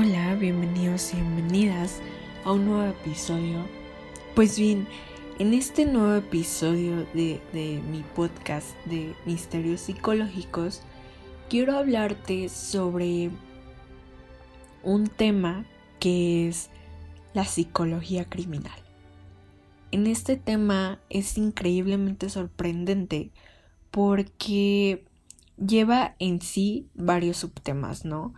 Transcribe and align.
Hola, 0.00 0.36
bienvenidos 0.36 1.12
y 1.12 1.16
bienvenidas 1.16 1.98
a 2.44 2.52
un 2.52 2.66
nuevo 2.66 2.88
episodio. 2.88 3.66
Pues 4.36 4.56
bien, 4.56 4.86
en 5.40 5.52
este 5.52 5.86
nuevo 5.86 6.14
episodio 6.14 7.04
de, 7.14 7.40
de 7.52 7.82
mi 7.90 8.04
podcast 8.14 8.76
de 8.84 9.16
Misterios 9.26 9.80
Psicológicos, 9.80 10.82
quiero 11.50 11.76
hablarte 11.76 12.48
sobre 12.48 13.30
un 14.84 15.08
tema 15.08 15.66
que 15.98 16.46
es 16.46 16.70
la 17.34 17.44
psicología 17.44 18.24
criminal. 18.24 18.78
En 19.90 20.06
este 20.06 20.36
tema 20.36 21.00
es 21.10 21.36
increíblemente 21.36 22.30
sorprendente 22.30 23.32
porque 23.90 25.04
lleva 25.56 26.14
en 26.20 26.40
sí 26.40 26.86
varios 26.94 27.38
subtemas, 27.38 28.04
¿no? 28.04 28.32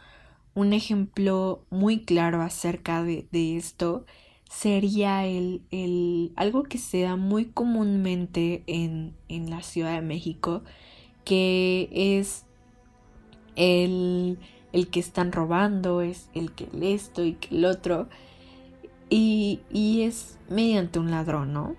Un 0.54 0.72
ejemplo 0.72 1.64
muy 1.70 2.00
claro 2.00 2.42
acerca 2.42 3.02
de, 3.04 3.26
de 3.30 3.56
esto 3.56 4.04
sería 4.50 5.24
el, 5.26 5.62
el, 5.70 6.32
algo 6.36 6.64
que 6.64 6.78
se 6.78 7.02
da 7.02 7.16
muy 7.16 7.46
comúnmente 7.46 8.64
en, 8.66 9.14
en 9.28 9.48
la 9.48 9.62
Ciudad 9.62 9.94
de 9.94 10.02
México, 10.02 10.62
que 11.24 11.88
es 11.92 12.44
el, 13.54 14.38
el 14.72 14.88
que 14.88 15.00
están 15.00 15.32
robando, 15.32 16.02
es 16.02 16.28
el 16.34 16.52
que 16.52 16.64
el 16.72 16.82
esto 16.82 17.24
y 17.24 17.34
que 17.34 17.54
el 17.54 17.64
otro, 17.64 18.08
y, 19.08 19.60
y 19.70 20.02
es 20.02 20.38
mediante 20.48 20.98
un 20.98 21.10
ladrón, 21.10 21.52
¿no? 21.52 21.76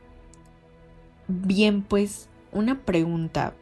Bien, 1.28 1.82
pues 1.82 2.30
una 2.52 2.82
pregunta 2.86 3.54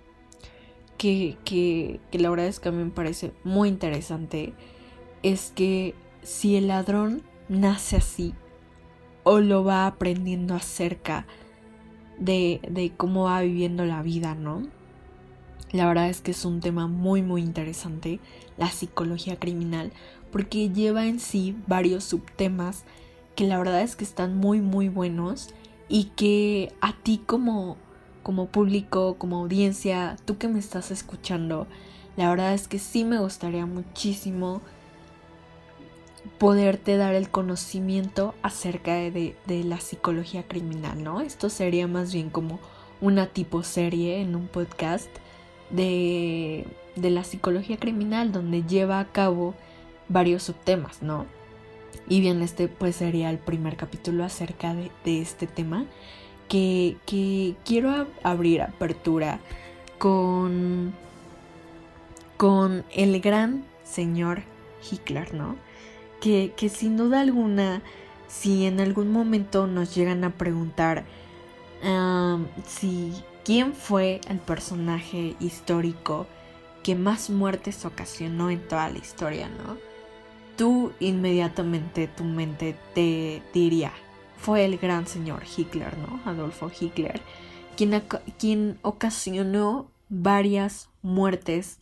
que, 0.98 1.38
que, 1.46 2.00
que 2.12 2.20
la 2.20 2.30
verdad 2.30 2.48
es 2.48 2.60
que 2.60 2.70
a 2.70 2.72
mí 2.72 2.84
me 2.84 2.92
parece 2.92 3.32
muy 3.44 3.70
interesante 3.70 4.54
es 5.24 5.52
que 5.56 5.96
si 6.24 6.56
el 6.56 6.68
ladrón 6.68 7.24
nace 7.48 7.98
así 7.98 8.34
o 9.24 9.40
lo 9.40 9.64
va 9.64 9.88
aprendiendo 9.88 10.56
acerca 10.56 11.26
de, 12.18 12.62
de, 12.70 12.92
cómo 12.96 13.24
va 13.26 13.42
viviendo 13.42 13.86
la 13.86 14.02
vida, 14.02 14.36
¿no? 14.36 14.64
La 15.72 15.88
verdad 15.88 16.10
es 16.10 16.22
que 16.22 16.32
es 16.32 16.46
un 16.46 16.60
tema 16.60 16.88
muy 16.88 17.22
muy 17.22 17.42
interesante, 17.42 18.20
la 18.58 18.70
psicología 18.70 19.38
criminal, 19.38 19.92
porque 20.32 20.70
lleva 20.70 21.06
en 21.06 21.20
sí 21.20 21.56
varios 21.68 22.04
subtemas 22.04 22.84
que 23.36 23.46
la 23.46 23.58
verdad 23.58 23.82
es 23.82 23.96
que 23.96 24.04
están 24.04 24.36
muy 24.36 24.62
muy 24.62 24.90
buenos 24.90 25.50
y 25.88 26.06
que 26.16 26.74
a 26.82 26.94
ti 26.94 27.22
como, 27.26 27.78
como 28.24 28.48
público, 28.48 29.16
como 29.18 29.38
audiencia, 29.38 30.18
tú 30.26 30.38
que 30.38 30.48
me 30.48 30.60
estás 30.60 30.92
escuchando, 30.92 31.68
la 32.18 32.30
verdad 32.30 32.54
es 32.54 32.68
que 32.68 32.80
sí 32.80 33.06
me 33.06 33.20
gustaría 33.20 33.66
muchísimo 33.66 34.62
poderte 36.38 36.98
dar 36.98 37.16
el 37.16 37.30
conocimiento 37.30 38.36
acerca 38.42 38.96
de, 38.96 39.36
de, 39.46 39.64
la 39.64 39.80
psicología 39.80 40.44
criminal, 40.44 41.04
¿no? 41.04 41.22
Esto 41.22 41.50
sería 41.50 41.88
más 41.88 42.14
bien 42.14 42.30
como 42.30 42.60
una 43.02 43.28
tipo 43.28 43.64
serie 43.64 44.22
en 44.22 44.36
un 44.36 44.48
podcast 44.48 45.10
de, 45.70 46.66
de 46.96 47.10
la 47.10 47.24
psicología 47.24 47.78
criminal 47.78 48.32
donde 48.32 48.64
lleva 48.64 49.00
a 49.00 49.12
cabo 49.12 49.54
varios 50.10 50.44
subtemas, 50.44 51.02
¿no? 51.02 51.26
Y 52.08 52.22
bien, 52.22 52.42
este 52.42 52.68
pues 52.68 52.98
sería 52.98 53.30
el 53.30 53.38
primer 53.38 53.78
capítulo 53.78 54.24
acerca 54.24 54.74
de, 54.74 54.92
de 55.06 55.22
este 55.22 55.48
tema 55.48 55.86
que, 56.48 56.98
que 57.06 57.56
quiero 57.64 58.08
abrir 58.24 58.62
apertura 58.62 59.40
con, 60.00 60.94
con 62.36 62.84
el 62.94 63.22
gran 63.22 63.64
señor 63.84 64.42
Hitler, 64.90 65.34
¿no? 65.34 65.56
Que, 66.20 66.54
sin 66.70 66.98
duda 66.98 67.22
alguna, 67.22 67.82
si 68.28 68.66
en 68.66 68.80
algún 68.80 69.12
momento 69.12 69.68
nos 69.68 69.96
llegan 69.96 70.24
a 70.24 70.32
preguntar 70.32 71.06
si 72.66 73.14
quién 73.46 73.74
fue 73.74 74.22
el 74.30 74.40
personaje 74.40 75.36
histórico 75.40 76.28
que 76.84 76.96
más 76.96 77.30
muertes 77.30 77.86
ocasionó 77.86 78.50
en 78.50 78.68
toda 78.68 78.90
la 78.90 78.98
historia, 78.98 79.50
¿no? 79.50 79.78
Tú 80.58 80.92
inmediatamente 81.00 82.08
tu 82.08 82.24
mente 82.26 82.76
te 82.94 83.42
diría, 83.54 83.94
fue 84.38 84.66
el 84.66 84.78
gran 84.78 85.08
señor 85.08 85.44
Hitler, 85.56 85.98
¿no? 85.98 86.20
Adolfo 86.26 86.70
Hitler, 86.78 87.22
quien, 87.78 88.04
quien 88.38 88.78
ocasionó 88.82 89.90
varias 90.10 90.90
muertes 91.02 91.79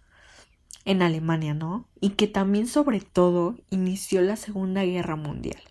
en 0.87 1.01
Alemania, 1.01 1.53
¿no? 1.53 1.85
Y 1.99 2.11
que 2.11 2.27
también 2.27 2.65
sobre 2.65 3.01
todo 3.01 3.57
inició 3.69 4.21
la 4.21 4.37
Segunda 4.37 4.85
Guerra 4.85 5.17
Mundial. 5.17 5.61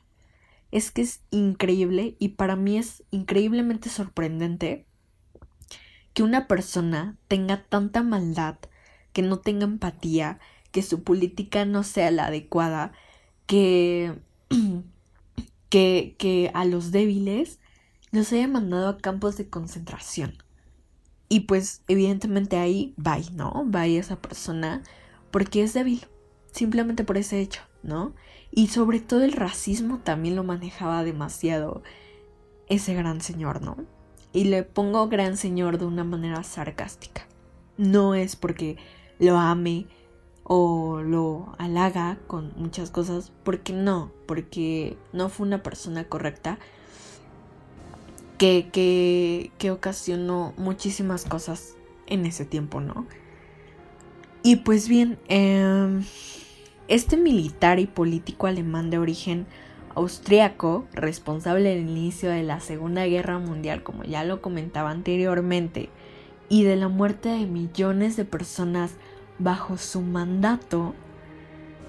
Es 0.71 0.91
que 0.91 1.01
es 1.01 1.23
increíble 1.31 2.17
y 2.19 2.29
para 2.29 2.55
mí 2.55 2.77
es 2.77 3.03
increíblemente 3.11 3.89
sorprendente 3.89 4.85
que 6.13 6.23
una 6.23 6.47
persona 6.47 7.17
tenga 7.29 7.65
tanta 7.65 8.03
maldad, 8.03 8.59
que 9.15 9.23
no 9.23 9.39
tenga 9.39 9.65
empatía, 9.65 10.39
que 10.71 10.83
su 10.83 11.03
política 11.03 11.65
no 11.65 11.83
sea 11.83 12.11
la 12.11 12.27
adecuada, 12.27 12.93
que 13.47 14.19
que, 15.71 16.15
que 16.19 16.51
a 16.53 16.67
los 16.67 16.91
débiles 16.93 17.59
los 18.13 18.31
haya 18.35 18.49
mandado 18.49 18.89
a 18.89 18.99
campos 18.99 19.39
de 19.39 19.49
concentración. 19.49 20.37
Y 21.31 21.41
pues 21.41 21.81
evidentemente 21.89 22.59
ahí 22.59 22.95
va, 22.99 23.19
¿no? 23.33 23.65
Va 23.75 23.87
esa 23.87 24.21
persona 24.21 24.83
porque 25.37 25.63
es 25.63 25.75
débil, 25.75 26.01
simplemente 26.51 27.05
por 27.05 27.19
ese 27.19 27.41
hecho, 27.41 27.61
¿no? 27.83 28.15
Y 28.51 28.69
sobre 28.69 29.01
todo 29.01 29.23
el 29.23 29.33
racismo 29.33 29.99
también 30.03 30.35
lo 30.35 30.45
manejaba 30.45 31.05
demasiado 31.05 31.83
ese 32.71 32.95
gran 32.95 33.21
señor, 33.21 33.61
¿no? 33.61 33.77
Y 34.33 34.45
le 34.45 34.63
pongo 34.63 35.09
gran 35.09 35.37
señor 35.37 35.77
de 35.77 35.85
una 35.85 36.05
manera 36.05 36.43
sarcástica. 36.43 37.27
No 37.77 38.15
es 38.15 38.35
porque 38.35 38.79
lo 39.19 39.37
ame 39.37 39.89
o 40.43 41.03
lo 41.03 41.55
halaga 41.59 42.19
con 42.27 42.55
muchas 42.57 42.91
cosas, 42.91 43.31
porque 43.45 43.75
no, 43.75 44.13
porque 44.25 44.97
no 45.13 45.29
fue 45.29 45.47
una 45.47 45.63
persona 45.63 46.05
correcta 46.05 46.59
que, 48.39 48.71
que, 48.73 49.53
que 49.59 49.71
ocasionó 49.71 50.55
muchísimas 50.57 51.27
cosas 51.27 51.75
en 52.07 52.25
ese 52.25 52.47
tiempo, 52.47 52.81
¿no? 52.81 53.07
Y 54.47 54.55
pues 54.55 54.89
bien, 54.89 55.19
em, 55.27 56.05
este 56.87 57.17
militar 57.17 57.81
y 57.81 57.89
político 57.89 58.47
alemán 58.47 58.91
de 58.91 58.99
origen 58.99 59.45
austriaco, 59.97 60.87
responsable 60.93 61.71
del 61.71 61.89
inicio 61.89 62.31
de 62.31 62.45
la 62.45 62.61
Segunda 62.61 63.05
Guerra 63.07 63.41
Mundial, 63.41 63.83
como 63.83 64.05
ya 64.05 64.23
lo 64.23 64.41
comentaba 64.41 64.91
anteriormente, 64.91 65.89
y 66.49 66.63
de 66.63 66.77
la 66.77 66.87
muerte 66.87 67.31
de 67.31 67.45
millones 67.47 68.17
de 68.17 68.25
personas 68.25 68.93
bajo 69.41 69.79
su 69.79 70.01
mandato, 70.01 70.95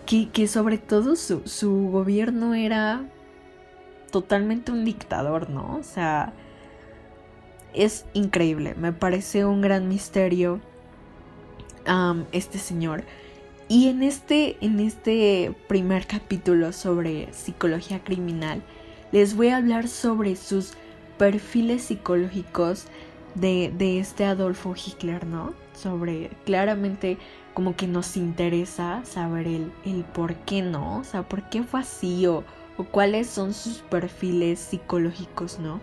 que, 0.08 0.48
sobre 0.48 0.80
todo 0.80 1.16
su, 1.16 1.44
su, 1.46 1.92
gobierno 1.92 2.56
era 2.56 3.08
totalmente 4.10 4.72
un 4.72 4.84
dictador, 4.84 5.52
¿no? 5.52 5.76
O 5.76 5.84
sea, 5.84 6.34
es 7.76 8.08
increíble, 8.16 8.74
me 8.74 8.94
parece 8.94 9.46
un 9.46 9.62
gran 9.62 9.88
misterio 9.88 10.60
este 12.32 12.60
señor. 12.60 13.04
Y 13.70 13.90
en 13.90 14.02
este, 14.04 14.58
en 14.62 14.80
este 14.80 15.54
primer 15.68 16.08
capítulo 16.08 16.72
sobre 16.72 17.32
psicología 17.34 18.04
criminal, 18.04 18.62
les 19.12 19.36
voy 19.36 19.50
a 19.50 19.58
hablar 19.58 19.88
sobre 19.88 20.36
sus 20.36 20.74
perfiles 21.18 21.84
psicológicos 21.84 22.86
de, 23.36 23.74
de 23.78 24.00
este 24.00 24.26
Adolfo 24.26 24.74
Hitler, 24.76 25.26
¿no? 25.26 25.54
Sobre 25.74 26.30
claramente 26.46 27.18
como 27.54 27.76
que 27.76 27.88
nos 27.88 28.18
interesa 28.18 29.04
saber 29.04 29.48
el, 29.48 29.72
el 29.84 30.04
por 30.04 30.36
qué 30.36 30.62
no, 30.62 31.00
o 31.00 31.04
sea, 31.04 31.28
por 31.28 31.50
qué 31.50 31.64
fue 31.64 31.80
así 31.80 32.26
o, 32.28 32.44
o 32.78 32.84
cuáles 32.84 33.28
son 33.28 33.54
sus 33.54 33.80
perfiles 33.80 34.60
psicológicos, 34.60 35.60
¿no? 35.60 35.82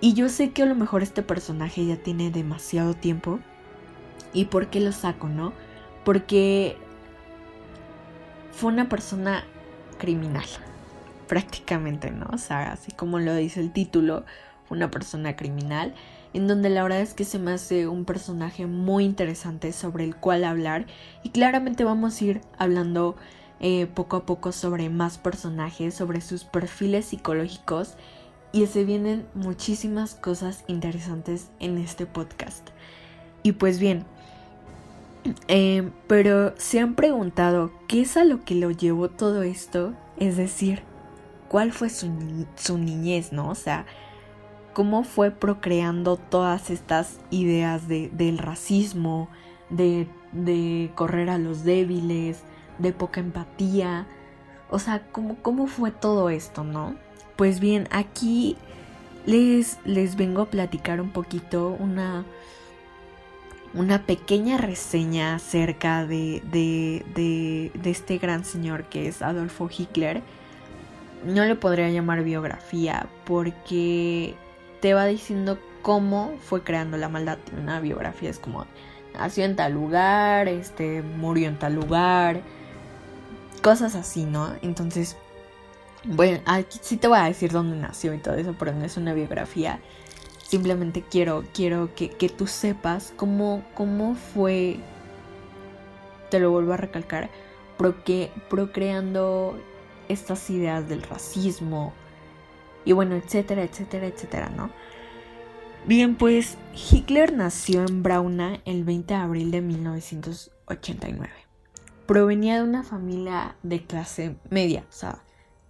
Y 0.00 0.12
yo 0.14 0.28
sé 0.28 0.50
que 0.50 0.62
a 0.62 0.66
lo 0.66 0.74
mejor 0.74 1.02
este 1.02 1.22
personaje 1.22 1.86
ya 1.86 1.96
tiene 1.96 2.30
demasiado 2.30 2.94
tiempo. 2.94 3.38
¿Y 4.36 4.44
por 4.44 4.68
qué 4.68 4.80
lo 4.80 4.92
saco, 4.92 5.28
no? 5.28 5.54
Porque 6.04 6.76
fue 8.52 8.70
una 8.70 8.86
persona 8.86 9.44
criminal, 9.96 10.44
prácticamente, 11.26 12.10
¿no? 12.10 12.26
O 12.30 12.36
sea, 12.36 12.70
así 12.72 12.92
como 12.92 13.18
lo 13.18 13.34
dice 13.34 13.60
el 13.60 13.72
título, 13.72 14.26
una 14.68 14.90
persona 14.90 15.36
criminal, 15.36 15.94
en 16.34 16.48
donde 16.48 16.68
la 16.68 16.82
verdad 16.82 17.00
es 17.00 17.14
que 17.14 17.24
se 17.24 17.38
me 17.38 17.52
hace 17.52 17.88
un 17.88 18.04
personaje 18.04 18.66
muy 18.66 19.06
interesante 19.06 19.72
sobre 19.72 20.04
el 20.04 20.14
cual 20.14 20.44
hablar 20.44 20.84
y 21.22 21.30
claramente 21.30 21.84
vamos 21.84 22.20
a 22.20 22.24
ir 22.26 22.40
hablando 22.58 23.16
eh, 23.60 23.86
poco 23.86 24.16
a 24.16 24.26
poco 24.26 24.52
sobre 24.52 24.90
más 24.90 25.16
personajes, 25.16 25.94
sobre 25.94 26.20
sus 26.20 26.44
perfiles 26.44 27.06
psicológicos 27.06 27.94
y 28.52 28.66
se 28.66 28.84
vienen 28.84 29.26
muchísimas 29.32 30.14
cosas 30.14 30.62
interesantes 30.66 31.48
en 31.58 31.78
este 31.78 32.04
podcast. 32.04 32.68
Y 33.42 33.52
pues 33.52 33.78
bien, 33.78 34.04
eh, 35.48 35.90
pero 36.06 36.54
se 36.58 36.80
han 36.80 36.94
preguntado 36.94 37.72
qué 37.88 38.02
es 38.02 38.16
a 38.16 38.24
lo 38.24 38.44
que 38.44 38.54
lo 38.54 38.70
llevó 38.70 39.08
todo 39.08 39.42
esto, 39.42 39.94
es 40.18 40.36
decir, 40.36 40.82
cuál 41.48 41.72
fue 41.72 41.88
su, 41.90 42.08
niñez, 42.78 43.32
¿no? 43.32 43.48
O 43.50 43.54
sea, 43.54 43.86
cómo 44.72 45.04
fue 45.04 45.30
procreando 45.30 46.16
todas 46.16 46.70
estas 46.70 47.18
ideas 47.30 47.88
de, 47.88 48.10
del 48.10 48.38
racismo, 48.38 49.28
de, 49.70 50.08
de, 50.32 50.90
correr 50.94 51.30
a 51.30 51.38
los 51.38 51.64
débiles, 51.64 52.42
de 52.78 52.92
poca 52.92 53.20
empatía, 53.20 54.06
o 54.70 54.78
sea, 54.78 55.06
cómo, 55.12 55.36
cómo 55.42 55.66
fue 55.66 55.90
todo 55.90 56.30
esto, 56.30 56.64
¿no? 56.64 56.96
Pues 57.36 57.60
bien, 57.60 57.88
aquí 57.90 58.56
les, 59.26 59.78
les 59.84 60.16
vengo 60.16 60.42
a 60.42 60.50
platicar 60.50 61.00
un 61.00 61.10
poquito 61.10 61.76
una, 61.78 62.24
una 63.76 64.02
pequeña 64.06 64.56
reseña 64.56 65.34
acerca 65.34 66.06
de, 66.06 66.42
de, 66.50 67.04
de, 67.14 67.70
de, 67.74 67.90
este 67.90 68.18
gran 68.18 68.44
señor 68.44 68.84
que 68.84 69.08
es 69.08 69.22
Adolfo 69.22 69.68
Hitler. 69.76 70.22
No 71.24 71.44
le 71.44 71.54
podría 71.54 71.90
llamar 71.90 72.22
biografía 72.24 73.06
porque 73.24 74.34
te 74.80 74.94
va 74.94 75.06
diciendo 75.06 75.58
cómo 75.82 76.34
fue 76.40 76.62
creando 76.62 76.96
la 76.96 77.08
maldad. 77.08 77.38
Una 77.60 77.80
biografía 77.80 78.30
es 78.30 78.38
como 78.38 78.66
nació 79.14 79.44
en 79.44 79.56
tal 79.56 79.72
lugar, 79.72 80.48
este, 80.48 81.02
murió 81.02 81.48
en 81.48 81.58
tal 81.58 81.74
lugar, 81.74 82.40
cosas 83.62 83.94
así, 83.94 84.24
¿no? 84.24 84.54
Entonces 84.62 85.16
bueno, 86.08 86.40
aquí 86.46 86.78
sí 86.80 86.96
te 86.96 87.08
voy 87.08 87.18
a 87.18 87.24
decir 87.24 87.50
dónde 87.50 87.76
nació 87.76 88.14
y 88.14 88.18
todo 88.18 88.36
eso, 88.36 88.54
pero 88.56 88.72
no 88.72 88.84
es 88.84 88.96
una 88.96 89.12
biografía. 89.12 89.80
Simplemente 90.48 91.02
quiero, 91.02 91.42
quiero 91.52 91.92
que, 91.96 92.08
tú 92.28 92.46
sepas 92.46 93.12
cómo, 93.16 93.64
cómo 93.74 94.14
fue, 94.14 94.76
te 96.30 96.38
lo 96.38 96.52
vuelvo 96.52 96.72
a 96.72 96.76
recalcar, 96.76 97.30
procreando 98.48 99.58
estas 100.08 100.48
ideas 100.50 100.88
del 100.88 101.02
racismo 101.02 101.92
y 102.84 102.92
bueno, 102.92 103.16
etcétera, 103.16 103.64
etcétera, 103.64 104.06
etcétera, 104.06 104.48
¿no? 104.48 104.70
Bien, 105.84 106.14
pues 106.14 106.58
Hitler 106.74 107.32
nació 107.32 107.84
en 107.84 108.04
Brauna 108.04 108.60
el 108.64 108.84
20 108.84 109.14
de 109.14 109.20
abril 109.20 109.50
de 109.50 109.62
1989. 109.62 111.28
Provenía 112.06 112.56
de 112.56 112.62
una 112.62 112.84
familia 112.84 113.56
de 113.64 113.84
clase 113.84 114.36
media, 114.48 114.84
o 114.88 114.92
sea, 114.92 115.24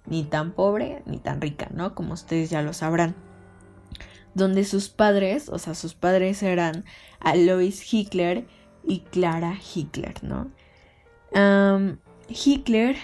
ni 0.05 0.25
tan 0.25 0.53
pobre 0.53 1.03
ni 1.07 1.17
tan 1.17 1.41
rica, 1.41 1.69
¿no? 1.73 1.95
Como 1.95 2.13
ustedes 2.13 2.51
ya 2.51 2.61
lo 2.61 2.75
sabrán. 2.75 3.26
Donde 4.37 4.65
sus 4.65 4.91
padres, 4.91 5.49
o 5.49 5.59
sea, 5.59 5.75
sus 5.75 5.95
padres 5.95 6.43
eran 6.43 6.85
Alois 7.21 7.93
Hitler 7.93 8.47
y 8.85 9.01
Clara 9.01 9.59
Hitler, 9.75 10.15
¿no? 10.23 10.51
Hitler 12.29 12.97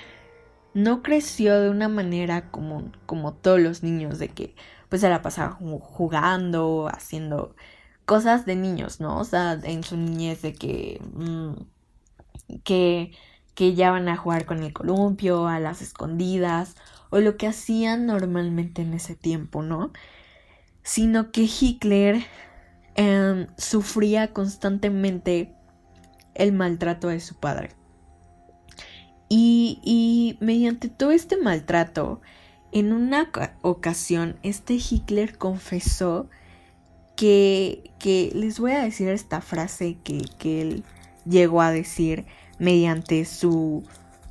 no 0.75 1.03
creció 1.03 1.61
de 1.61 1.71
una 1.71 1.89
manera 1.89 2.51
común, 2.51 2.97
como 3.07 3.33
todos 3.35 3.61
los 3.61 3.83
niños, 3.83 4.19
de 4.19 4.29
que 4.29 4.55
pues 4.89 5.01
se 5.01 5.09
la 5.09 5.23
pasaba 5.23 5.53
jugando, 5.53 6.89
haciendo 6.93 7.55
cosas 8.05 8.45
de 8.47 8.57
niños, 8.57 9.01
¿no? 9.01 9.19
O 9.19 9.25
sea, 9.25 9.59
en 9.63 9.85
su 9.85 9.97
niñez 9.97 10.43
de 10.43 10.53
que, 10.55 11.01
mm, 11.15 11.53
que 12.65 13.13
que 13.55 13.75
ya 13.75 13.91
van 13.91 14.09
a 14.09 14.17
jugar 14.17 14.47
con 14.47 14.63
el 14.63 14.73
columpio, 14.73 15.47
a 15.47 15.61
las 15.61 15.83
escondidas, 15.83 16.77
o 17.11 17.21
lo 17.21 17.37
que 17.37 17.47
hacían 17.47 18.07
normalmente 18.07 18.83
en 18.83 18.95
ese 18.95 19.15
tiempo, 19.15 19.63
¿no? 19.63 19.93
Sino 20.83 21.31
que 21.31 21.43
Hitler 21.43 22.25
em, 22.95 23.47
sufría 23.57 24.33
constantemente 24.33 25.55
el 26.35 26.53
maltrato 26.53 27.09
de 27.09 27.21
su 27.21 27.37
padre. 27.37 27.71
Y, 29.29 29.81
y 29.83 30.37
mediante 30.45 30.89
todo 30.89 31.13
este 31.13 31.37
maltrato, 31.37 32.21
en 32.73 32.93
una 32.93 33.31
ocasión, 33.63 34.37
este 34.43 34.75
Hitler 34.75 35.39
confesó 35.39 36.29
que, 37.17 37.93
que 37.99 38.33
les 38.35 38.59
voy 38.59 38.73
a 38.73 38.83
decir 38.83 39.09
esta 39.09 39.41
frase 39.41 39.99
que, 40.03 40.25
que 40.39 40.63
él 40.63 40.85
llegó 41.25 41.61
a 41.61 41.71
decir 41.71 42.27
mediante 42.59 43.25
su, 43.25 43.85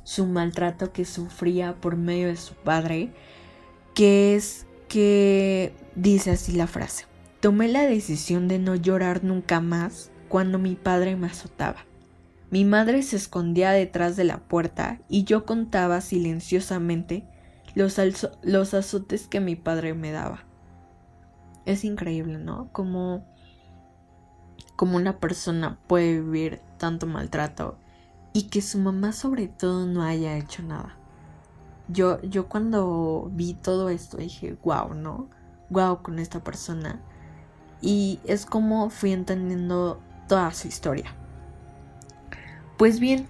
su 0.04 0.26
maltrato 0.26 0.92
que 0.92 1.04
sufría 1.04 1.74
por 1.80 1.96
medio 1.96 2.28
de 2.28 2.36
su 2.36 2.54
padre, 2.54 3.12
que 3.94 4.34
es 4.34 4.66
que 4.92 5.72
dice 5.94 6.32
así 6.32 6.52
la 6.52 6.66
frase. 6.66 7.06
Tomé 7.40 7.68
la 7.68 7.86
decisión 7.86 8.46
de 8.46 8.58
no 8.58 8.74
llorar 8.74 9.24
nunca 9.24 9.62
más 9.62 10.10
cuando 10.28 10.58
mi 10.58 10.74
padre 10.74 11.16
me 11.16 11.28
azotaba. 11.28 11.86
Mi 12.50 12.66
madre 12.66 13.02
se 13.02 13.16
escondía 13.16 13.70
detrás 13.70 14.16
de 14.16 14.24
la 14.24 14.40
puerta 14.40 15.00
y 15.08 15.24
yo 15.24 15.46
contaba 15.46 16.02
silenciosamente 16.02 17.24
los, 17.74 17.98
los 18.42 18.74
azotes 18.74 19.28
que 19.28 19.40
mi 19.40 19.56
padre 19.56 19.94
me 19.94 20.12
daba. 20.12 20.44
Es 21.64 21.84
increíble, 21.84 22.36
¿no? 22.36 22.70
Como, 22.70 23.24
como 24.76 24.98
una 24.98 25.20
persona 25.20 25.78
puede 25.86 26.20
vivir 26.20 26.60
tanto 26.76 27.06
maltrato 27.06 27.78
y 28.34 28.48
que 28.48 28.60
su 28.60 28.78
mamá 28.78 29.12
sobre 29.12 29.48
todo 29.48 29.86
no 29.86 30.02
haya 30.02 30.36
hecho 30.36 30.62
nada. 30.62 30.98
Yo, 31.92 32.20
yo 32.22 32.48
cuando 32.48 33.30
vi 33.32 33.54
todo 33.54 33.88
esto 33.88 34.16
dije, 34.16 34.56
wow, 34.64 34.94
¿no? 34.94 35.28
Wow 35.70 36.02
con 36.02 36.18
esta 36.18 36.42
persona. 36.42 37.00
Y 37.80 38.20
es 38.24 38.46
como 38.46 38.90
fui 38.90 39.12
entendiendo 39.12 40.00
toda 40.28 40.52
su 40.52 40.68
historia. 40.68 41.14
Pues 42.76 43.00
bien, 43.00 43.28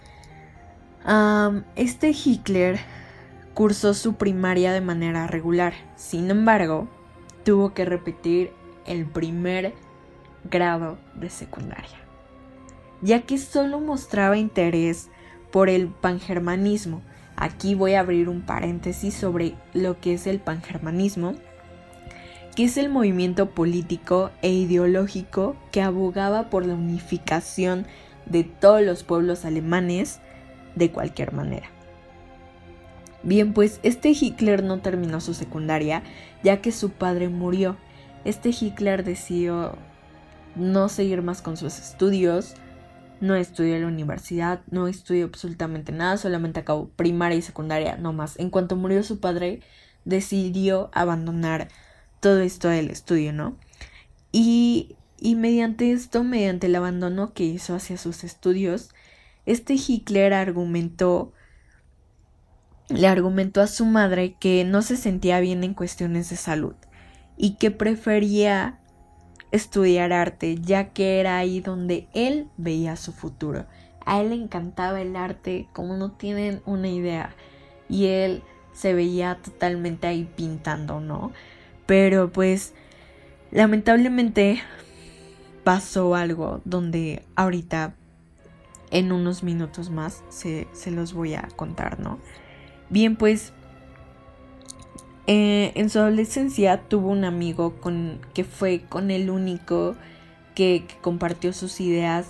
este 1.75 2.11
Hitler 2.11 2.79
cursó 3.55 3.95
su 3.95 4.15
primaria 4.15 4.73
de 4.73 4.81
manera 4.81 5.27
regular. 5.27 5.73
Sin 5.97 6.31
embargo, 6.31 6.89
tuvo 7.45 7.75
que 7.75 7.85
repetir 7.85 8.53
el 8.87 9.07
primer 9.07 9.75
grado 10.45 10.99
de 11.15 11.31
secundaria 11.31 12.03
ya 13.03 13.23
que 13.23 13.37
solo 13.37 13.81
mostraba 13.81 14.39
interés 14.39 15.09
por 15.51 15.69
el 15.69 15.89
pangermanismo. 15.89 17.03
Aquí 17.43 17.75
voy 17.75 17.95
a 17.95 18.01
abrir 18.01 18.29
un 18.29 18.43
paréntesis 18.43 19.15
sobre 19.15 19.55
lo 19.75 19.99
que 19.99 20.15
es 20.15 20.29
el 20.29 20.39
pangermanismo, 20.39 21.35
que 22.55 22.63
es 22.63 22.77
el 22.77 22.89
movimiento 22.89 23.51
político 23.51 24.31
e 24.43 24.51
ideológico 24.51 25.57
que 25.73 25.83
abogaba 25.83 26.51
por 26.51 26.65
la 26.65 26.75
unificación 26.75 27.85
de 28.27 28.45
todos 28.45 28.83
los 28.83 29.03
pueblos 29.03 29.45
alemanes 29.45 30.21
de 30.77 30.93
cualquier 30.93 31.33
manera. 31.33 31.67
Bien, 33.25 33.53
pues 33.53 33.81
este 33.83 34.11
Hitler 34.11 34.63
no 34.63 34.79
terminó 34.79 35.21
su 35.21 35.35
secundaria 35.35 36.05
ya 36.45 36.61
que 36.61 36.71
su 36.71 36.91
padre 36.91 37.29
murió. 37.29 37.77
Este 38.25 38.51
Hitler 38.51 39.03
decidió 39.03 39.75
no 40.55 40.89
seguir 40.89 41.23
más 41.23 41.43
con 41.43 41.57
sus 41.57 41.81
estudios, 41.81 42.55
no 43.23 43.37
estudió 43.37 43.77
en 43.77 43.83
la 43.83 43.89
universidad, 43.89 44.61
no 44.71 44.89
estudió 44.89 45.25
absolutamente 45.25 45.93
nada, 45.93 46.17
solamente 46.17 46.61
acabó 46.61 46.89
primaria 46.89 47.39
y 47.39 47.43
secundaria, 47.43 47.97
no 47.97 48.13
más. 48.13 48.39
En 48.39 48.51
cuanto 48.51 48.77
murió 48.77 49.03
su 49.05 49.21
padre, 49.21 49.61
decidió 50.05 50.91
abandonar 50.93 51.69
todo 52.21 52.41
esto 52.41 52.69
del 52.69 52.91
estudio, 52.91 53.33
¿no? 53.33 53.57
Y 54.33 54.97
mediante 55.23 55.93
esto, 55.93 56.25
mediante 56.25 56.67
el 56.67 56.75
abandono 56.75 57.33
que 57.33 57.45
hizo 57.45 57.77
hacia 57.77 57.97
sus 57.97 58.25
estudios, 58.25 58.91
este 59.47 59.75
Hitler 59.75 60.35
argumentó 60.35 61.33
le 62.89 63.07
argumentó 63.07 63.61
a 63.61 63.69
su 63.69 63.87
madre 63.87 64.35
que 64.39 64.65
no 64.65 64.83
se 64.83 64.97
sentía 64.97 65.41
bien 65.41 65.65
en 65.65 65.75
cuestiones 65.75 66.29
de 66.29 66.37
salud 66.37 66.75
y 67.37 67.55
que 67.55 67.71
prefería 67.71 68.81
estudiar 69.53 70.13
arte 70.13 70.57
ya 70.61 70.89
que 70.89 71.21
era 71.21 71.39
ahí 71.39 71.61
donde 71.61 72.09
él 72.15 72.49
veía 72.57 72.97
su 72.97 73.13
futuro. 73.13 73.67
A 74.05 74.21
él 74.21 74.31
le 74.31 74.35
encantaba 74.35 75.01
el 75.01 75.15
arte 75.15 75.69
como 75.73 75.97
no 75.97 76.11
tienen 76.11 76.61
una 76.67 76.89
idea 76.89 77.35
y 77.89 78.07
él 78.07 78.43
se 78.73 78.95
veía 78.95 79.39
totalmente 79.43 80.07
ahí 80.07 80.29
pintando, 80.37 81.01
¿no? 81.01 81.33
Pero 81.87 82.33
pues 82.33 82.75
lamentablemente 83.51 84.63
pasó 85.63 86.15
algo 86.15 86.61
donde 86.65 87.23
ahorita 87.37 87.95
en 88.91 89.13
unos 89.13 89.43
minutos 89.43 89.91
más 89.91 90.25
se, 90.31 90.67
se 90.73 90.91
los 90.91 91.13
voy 91.13 91.35
a 91.35 91.49
contar, 91.57 92.01
¿no? 92.01 92.19
Bien, 92.91 93.17
pues 93.17 93.53
eh, 95.27 95.73
en 95.77 95.89
su 95.89 96.01
adolescencia 96.01 96.81
tuvo 96.89 97.09
un 97.09 97.25
amigo 97.25 97.77
con, 97.81 98.21
que 98.35 98.45
fue 98.45 98.83
con 98.89 99.11
el 99.11 99.31
único 99.31 99.95
que, 100.55 100.85
compartió 101.01 101.53
sus 101.53 101.81
ideas 101.81 102.27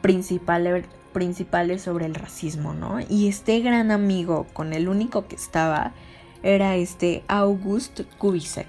principales, 0.00 0.86
principales 1.12 1.82
sobre 1.82 2.06
el 2.06 2.14
racismo, 2.14 2.72
¿no? 2.72 3.00
Y 3.08 3.28
este 3.28 3.60
gran 3.60 3.90
amigo 3.90 4.46
con 4.52 4.72
el 4.72 4.88
único 4.88 5.26
que 5.28 5.36
estaba 5.36 5.92
era 6.42 6.76
este 6.76 7.22
August 7.28 8.00
Kubisek. 8.18 8.68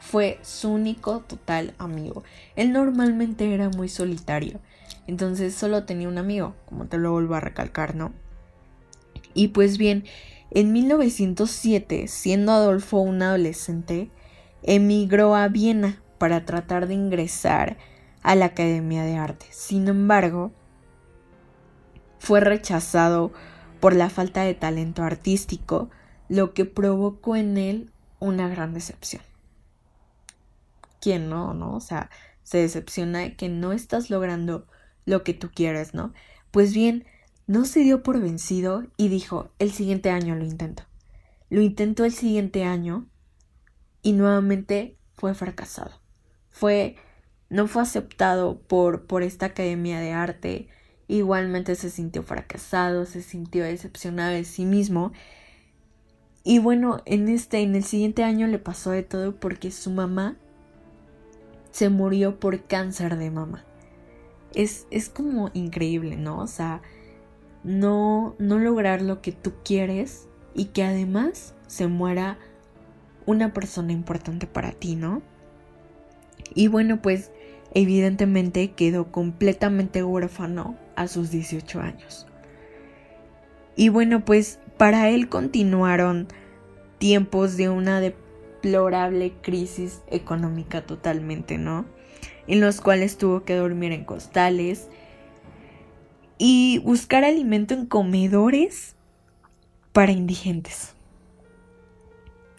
Fue 0.00 0.38
su 0.42 0.70
único 0.70 1.20
total 1.20 1.74
amigo. 1.78 2.22
Él 2.54 2.72
normalmente 2.72 3.52
era 3.52 3.68
muy 3.70 3.88
solitario. 3.88 4.60
Entonces 5.08 5.54
solo 5.54 5.84
tenía 5.84 6.08
un 6.08 6.18
amigo, 6.18 6.54
como 6.66 6.86
te 6.86 6.98
lo 6.98 7.10
vuelvo 7.12 7.34
a 7.34 7.40
recalcar, 7.40 7.96
¿no? 7.96 8.12
Y 9.34 9.48
pues 9.48 9.78
bien, 9.78 10.04
en 10.50 10.72
1907, 10.72 12.08
siendo 12.08 12.52
Adolfo 12.52 12.98
un 12.98 13.22
adolescente, 13.22 14.10
emigró 14.62 15.34
a 15.34 15.48
Viena 15.48 16.02
para 16.18 16.44
tratar 16.44 16.86
de 16.86 16.94
ingresar 16.94 17.76
a 18.22 18.34
la 18.34 18.46
Academia 18.46 19.02
de 19.04 19.16
Arte. 19.16 19.46
Sin 19.50 19.88
embargo, 19.88 20.52
fue 22.18 22.40
rechazado 22.40 23.32
por 23.80 23.94
la 23.94 24.10
falta 24.10 24.42
de 24.42 24.54
talento 24.54 25.02
artístico, 25.02 25.90
lo 26.28 26.54
que 26.54 26.64
provocó 26.64 27.36
en 27.36 27.56
él 27.56 27.92
una 28.18 28.48
gran 28.48 28.74
decepción. 28.74 29.22
¿Quién 31.00 31.28
no, 31.28 31.54
no? 31.54 31.74
O 31.74 31.80
sea, 31.80 32.10
se 32.42 32.58
decepciona 32.58 33.20
de 33.20 33.36
que 33.36 33.48
no 33.48 33.72
estás 33.72 34.10
logrando 34.10 34.66
lo 35.04 35.22
que 35.22 35.34
tú 35.34 35.50
quieres, 35.54 35.94
¿no? 35.94 36.12
Pues 36.50 36.74
bien, 36.74 37.04
no 37.46 37.64
se 37.64 37.80
dio 37.80 38.02
por 38.02 38.20
vencido 38.20 38.86
y 38.96 39.08
dijo, 39.08 39.50
el 39.58 39.70
siguiente 39.70 40.10
año 40.10 40.34
lo 40.34 40.44
intento. 40.44 40.82
Lo 41.48 41.60
intentó 41.60 42.04
el 42.04 42.12
siguiente 42.12 42.64
año 42.64 43.06
y 44.02 44.12
nuevamente 44.12 44.98
fue 45.14 45.34
fracasado. 45.34 45.92
Fue 46.50 46.96
no 47.48 47.68
fue 47.68 47.82
aceptado 47.82 48.58
por 48.58 49.06
por 49.06 49.22
esta 49.22 49.46
academia 49.46 50.00
de 50.00 50.12
arte. 50.12 50.68
Igualmente 51.06 51.76
se 51.76 51.90
sintió 51.90 52.24
fracasado, 52.24 53.04
se 53.04 53.22
sintió 53.22 53.62
decepcionado 53.62 54.32
de 54.32 54.44
sí 54.44 54.64
mismo. 54.64 55.12
Y 56.42 56.58
bueno, 56.58 57.02
en 57.04 57.28
este 57.28 57.60
en 57.60 57.76
el 57.76 57.84
siguiente 57.84 58.24
año 58.24 58.48
le 58.48 58.58
pasó 58.58 58.90
de 58.90 59.04
todo 59.04 59.36
porque 59.36 59.70
su 59.70 59.90
mamá 59.90 60.36
se 61.70 61.90
murió 61.90 62.40
por 62.40 62.64
cáncer 62.64 63.16
de 63.16 63.30
mama. 63.30 63.64
Es, 64.54 64.86
es 64.90 65.08
como 65.08 65.50
increíble, 65.52 66.16
¿no? 66.16 66.38
O 66.38 66.46
sea, 66.46 66.80
no, 67.66 68.36
no 68.38 68.58
lograr 68.58 69.02
lo 69.02 69.20
que 69.20 69.32
tú 69.32 69.52
quieres 69.64 70.28
y 70.54 70.66
que 70.66 70.84
además 70.84 71.52
se 71.66 71.88
muera 71.88 72.38
una 73.26 73.52
persona 73.52 73.92
importante 73.92 74.46
para 74.46 74.70
ti, 74.70 74.94
¿no? 74.94 75.20
Y 76.54 76.68
bueno, 76.68 77.02
pues 77.02 77.32
evidentemente 77.74 78.70
quedó 78.70 79.10
completamente 79.10 80.04
huérfano 80.04 80.76
a 80.94 81.08
sus 81.08 81.30
18 81.30 81.80
años. 81.80 82.26
Y 83.74 83.88
bueno, 83.88 84.24
pues 84.24 84.60
para 84.78 85.10
él 85.10 85.28
continuaron 85.28 86.28
tiempos 86.98 87.56
de 87.56 87.68
una 87.68 88.00
deplorable 88.00 89.32
crisis 89.42 90.02
económica 90.06 90.86
totalmente, 90.86 91.58
¿no? 91.58 91.84
En 92.46 92.60
los 92.60 92.80
cuales 92.80 93.18
tuvo 93.18 93.42
que 93.42 93.56
dormir 93.56 93.90
en 93.90 94.04
costales, 94.04 94.88
y 96.38 96.80
buscar 96.84 97.24
alimento 97.24 97.74
en 97.74 97.86
comedores 97.86 98.94
para 99.92 100.12
indigentes. 100.12 100.94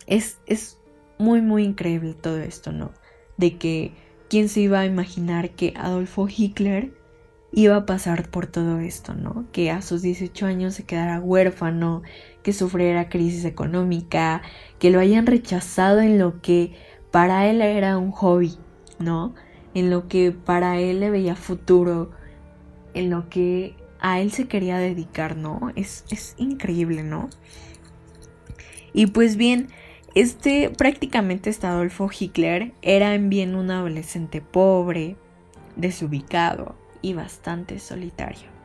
Es, 0.08 0.40
es 0.48 0.78
muy, 1.18 1.42
muy 1.42 1.64
increíble 1.64 2.14
todo 2.14 2.40
esto, 2.40 2.72
¿no? 2.72 2.92
De 3.38 3.58
que 3.58 3.92
quién 4.30 4.50
se 4.50 4.62
iba 4.62 4.80
a 4.80 4.86
imaginar 4.86 5.52
que 5.52 5.74
Adolfo 5.78 6.28
Hitler 6.28 6.94
iba 7.52 7.76
a 7.76 7.86
pasar 7.86 8.30
por 8.30 8.48
todo 8.48 8.80
esto, 8.80 9.14
¿no? 9.14 9.46
Que 9.52 9.72
a 9.72 9.82
sus 9.82 10.02
18 10.02 10.46
años 10.46 10.76
se 10.76 10.84
quedara 10.84 11.20
huérfano, 11.20 12.04
que 12.44 12.54
sufriera 12.54 13.10
crisis 13.10 13.46
económica, 13.46 14.42
que 14.80 14.90
lo 14.90 15.00
hayan 15.00 15.26
rechazado 15.26 16.02
en 16.02 16.20
lo 16.20 16.42
que 16.42 16.74
para 17.12 17.48
él 17.48 17.62
era 17.62 17.98
un 17.98 18.12
hobby, 18.12 18.58
¿no? 19.00 19.34
En 19.74 19.90
lo 19.90 20.08
que 20.08 20.32
para 20.32 20.80
él 20.80 21.00
le 21.00 21.10
veía 21.10 21.36
futuro, 21.36 22.12
en 22.98 23.10
lo 23.10 23.30
que 23.30 23.76
a 24.00 24.20
él 24.20 24.32
se 24.32 24.48
quería 24.48 24.78
dedicar, 24.78 25.38
¿no? 25.38 25.72
Es, 25.76 26.06
es 26.10 26.36
increíble, 26.38 27.04
¿no? 27.04 27.30
Y 28.94 29.08
pues 29.08 29.38
bien, 29.38 29.68
este 30.16 30.70
prácticamente 30.70 31.50
este 31.50 31.68
Adolfo 31.68 32.10
Hitler 32.18 32.74
era 32.82 33.14
en 33.14 33.30
bien 33.30 33.56
un 33.56 33.70
adolescente 33.70 34.42
pobre, 34.42 35.16
desubicado 35.76 36.76
y 37.02 37.14
bastante 37.14 37.80
solitario. 37.80 38.58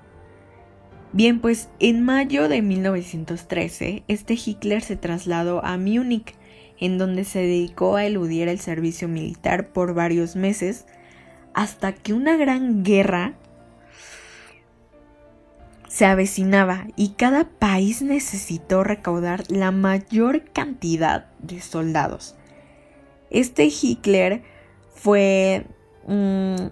Bien, 1.13 1.41
pues 1.41 1.69
en 1.79 2.03
mayo 2.03 2.49
de 2.49 2.63
1913, 2.63 4.03
este 4.09 4.35
Hitler 4.35 4.81
se 4.81 4.97
trasladó 4.97 5.63
a 5.63 5.77
Múnich, 5.77 6.35
en 6.81 6.97
donde 6.97 7.25
se 7.25 7.41
dedicó 7.41 7.97
a 7.97 8.07
eludir 8.07 8.49
el 8.49 8.59
servicio 8.59 9.09
militar 9.09 9.75
por 9.75 9.93
varios 9.93 10.37
meses, 10.37 10.87
hasta 11.53 11.93
que 11.93 12.15
una 12.15 12.39
gran 12.39 12.83
guerra 12.83 13.35
se 15.93 16.07
avecinaba 16.07 16.87
y 16.97 17.11
cada 17.11 17.45
país 17.45 18.01
necesitó 18.01 18.83
recaudar 18.83 19.45
la 19.51 19.73
mayor 19.73 20.43
cantidad 20.51 21.27
de 21.41 21.61
soldados. 21.61 22.35
Este 23.29 23.65
Hitler 23.67 24.43
fue... 24.95 25.67
Mm, 26.07 26.69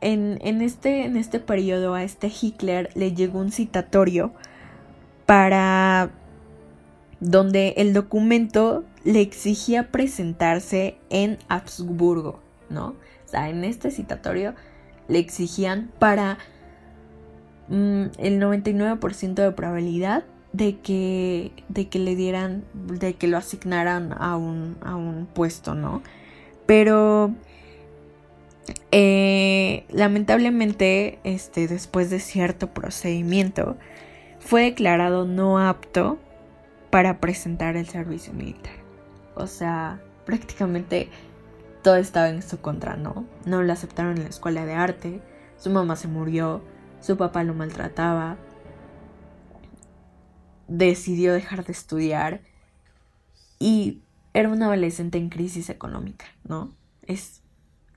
en, 0.00 0.62
este, 0.62 1.04
en 1.04 1.16
este 1.16 1.40
periodo 1.40 1.94
a 1.94 2.04
este 2.04 2.28
Hitler 2.28 2.90
le 2.94 3.12
llegó 3.12 3.40
un 3.40 3.50
citatorio 3.50 4.32
para 5.26 6.10
donde 7.18 7.74
el 7.78 7.92
documento 7.92 8.84
le 9.02 9.20
exigía 9.20 9.90
presentarse 9.90 10.98
en 11.10 11.38
Habsburgo, 11.48 12.40
¿no? 12.70 12.90
O 13.26 13.28
sea, 13.28 13.48
en 13.48 13.64
este 13.64 13.90
citatorio 13.90 14.54
le 15.08 15.18
exigían 15.18 15.90
para 15.98 16.38
Mm, 17.68 18.04
el 18.18 18.40
99% 18.40 19.34
de 19.34 19.52
probabilidad 19.52 20.24
de 20.52 20.78
que, 20.78 21.52
de 21.68 21.88
que 21.88 21.98
le 21.98 22.16
dieran, 22.16 22.64
de 22.74 23.14
que 23.14 23.28
lo 23.28 23.36
asignaran 23.36 24.14
a 24.18 24.36
un, 24.36 24.76
a 24.82 24.96
un 24.96 25.26
puesto, 25.26 25.74
¿no? 25.74 26.02
Pero 26.66 27.34
eh, 28.90 29.84
lamentablemente, 29.90 31.18
este, 31.24 31.68
después 31.68 32.10
de 32.10 32.20
cierto 32.20 32.68
procedimiento, 32.68 33.76
fue 34.40 34.62
declarado 34.62 35.26
no 35.26 35.58
apto 35.58 36.18
para 36.90 37.20
presentar 37.20 37.76
el 37.76 37.86
servicio 37.86 38.32
militar. 38.32 38.72
O 39.34 39.46
sea, 39.46 40.00
prácticamente 40.24 41.10
todo 41.82 41.96
estaba 41.96 42.30
en 42.30 42.42
su 42.42 42.60
contra, 42.60 42.96
¿no? 42.96 43.26
No 43.44 43.62
lo 43.62 43.72
aceptaron 43.72 44.16
en 44.16 44.24
la 44.24 44.30
escuela 44.30 44.64
de 44.64 44.72
arte, 44.72 45.20
su 45.58 45.70
mamá 45.70 45.96
se 45.96 46.08
murió, 46.08 46.62
su 47.00 47.16
papá 47.16 47.44
lo 47.44 47.54
maltrataba, 47.54 48.36
decidió 50.68 51.32
dejar 51.32 51.64
de 51.64 51.72
estudiar 51.72 52.42
y 53.58 54.02
era 54.34 54.48
un 54.48 54.62
adolescente 54.62 55.18
en 55.18 55.30
crisis 55.30 55.70
económica, 55.70 56.26
¿no? 56.44 56.72
Es 57.02 57.42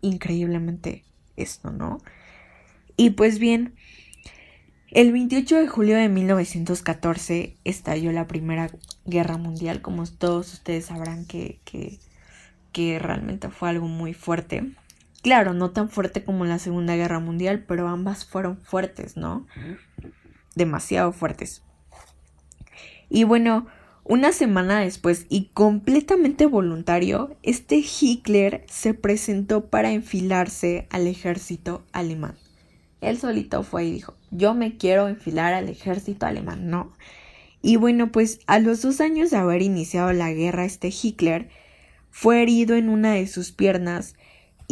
increíblemente 0.01 1.03
esto, 1.36 1.72
¿no? 1.72 2.00
Y 2.98 3.12
pues 3.12 3.39
bien, 3.39 3.75
el 4.91 5.12
28 5.12 5.58
de 5.58 5.67
julio 5.67 5.96
de 5.98 6.10
1914 6.10 7.58
estalló 7.63 8.12
la 8.12 8.27
Primera 8.27 8.70
Guerra 9.05 9.38
Mundial, 9.38 9.81
como 9.81 10.05
todos 10.05 10.53
ustedes 10.53 10.86
sabrán 10.86 11.25
que, 11.25 11.60
que, 11.63 12.00
que 12.72 13.00
realmente 13.00 13.50
fue 13.50 13.70
algo 13.70 13.88
muy 13.88 14.13
fuerte. 14.13 14.74
Claro, 15.22 15.54
no 15.54 15.72
tan 15.72 15.90
fuerte 15.90 16.24
como 16.24 16.46
la 16.46 16.60
Segunda 16.60 16.96
Guerra 16.96 17.20
Mundial, 17.20 17.63
pero 17.68 17.88
ambas 17.88 18.25
fueron 18.25 18.58
fuertes, 18.58 19.18
¿no? 19.18 19.46
Demasiado 20.56 21.12
fuertes. 21.12 21.63
Y 23.10 23.24
bueno, 23.24 23.68
una 24.04 24.32
semana 24.32 24.80
después 24.80 25.28
y 25.30 25.50
completamente 25.54 26.48
voluntario, 26.48 27.36
este 27.44 27.84
Hitler 27.84 28.66
se 28.68 28.96
presentó 28.96 29.70
para 29.70 29.92
enfilarse 29.92 30.88
al 30.90 31.06
ejército 31.06 31.86
alemán. 31.92 32.36
Él 33.00 33.20
solito 33.20 33.63
fue 33.63 33.86
y 33.86 33.92
dijo, 33.92 34.16
yo 34.32 34.56
me 34.56 34.78
quiero 34.78 35.08
enfilar 35.08 35.54
al 35.54 35.70
ejército 35.70 36.25
alemán, 36.25 36.70
¿no? 36.70 36.94
Y 37.62 37.75
bueno, 37.75 38.12
pues 38.12 38.40
a 38.48 38.60
los 38.60 38.82
dos 38.82 39.01
años 39.01 39.30
de 39.30 39.38
haber 39.38 39.62
iniciado 39.62 40.13
la 40.13 40.32
guerra, 40.32 40.66
este 40.66 40.90
Hitler 40.90 41.50
fue 42.10 42.42
herido 42.42 42.75
en 42.75 42.90
una 42.90 43.13
de 43.13 43.28
sus 43.28 43.51
piernas 43.51 44.16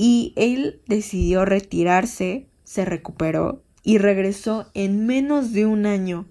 y 0.02 0.32
él 0.38 0.82
decidió 0.88 1.44
retirarse, 1.44 2.48
se 2.64 2.86
recuperó 2.86 3.64
y 3.84 3.98
regresó 3.98 4.72
en 4.74 5.06
menos 5.06 5.52
de 5.52 5.66
un 5.66 5.86
año. 5.86 6.26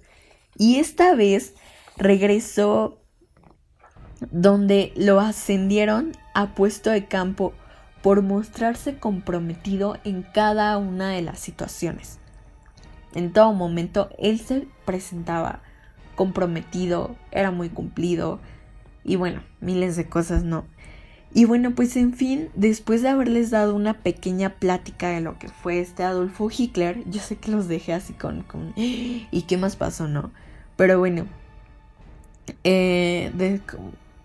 Y 0.56 0.76
esta 0.76 1.14
vez 1.14 1.54
regresó 1.98 3.02
donde 4.30 4.94
lo 4.96 5.20
ascendieron 5.20 6.12
a 6.32 6.54
puesto 6.54 6.88
de 6.88 7.08
campo 7.08 7.52
por 8.00 8.22
mostrarse 8.22 8.96
comprometido 8.96 9.98
en 10.02 10.22
cada 10.22 10.78
una 10.78 11.10
de 11.10 11.20
las 11.20 11.38
situaciones. 11.38 12.20
En 13.14 13.34
todo 13.34 13.52
momento 13.52 14.08
él 14.16 14.40
se 14.40 14.66
presentaba 14.86 15.60
comprometido, 16.14 17.16
era 17.32 17.50
muy 17.50 17.68
cumplido 17.68 18.40
y 19.04 19.16
bueno, 19.16 19.42
miles 19.60 19.94
de 19.96 20.08
cosas 20.08 20.42
no. 20.42 20.64
Y 21.34 21.44
bueno, 21.44 21.74
pues 21.74 21.96
en 21.96 22.14
fin, 22.14 22.48
después 22.54 23.02
de 23.02 23.10
haberles 23.10 23.50
dado 23.50 23.74
una 23.74 23.94
pequeña 24.02 24.54
plática 24.54 25.10
de 25.10 25.20
lo 25.20 25.38
que 25.38 25.48
fue 25.48 25.78
este 25.78 26.02
Adolfo 26.02 26.48
Hitler, 26.56 27.04
yo 27.10 27.20
sé 27.20 27.36
que 27.36 27.50
los 27.50 27.68
dejé 27.68 27.92
así 27.92 28.14
con... 28.14 28.42
con 28.42 28.72
¿Y 28.76 29.44
qué 29.46 29.56
más 29.58 29.76
pasó, 29.76 30.08
no? 30.08 30.32
Pero 30.76 30.98
bueno, 30.98 31.26
eh, 32.64 33.60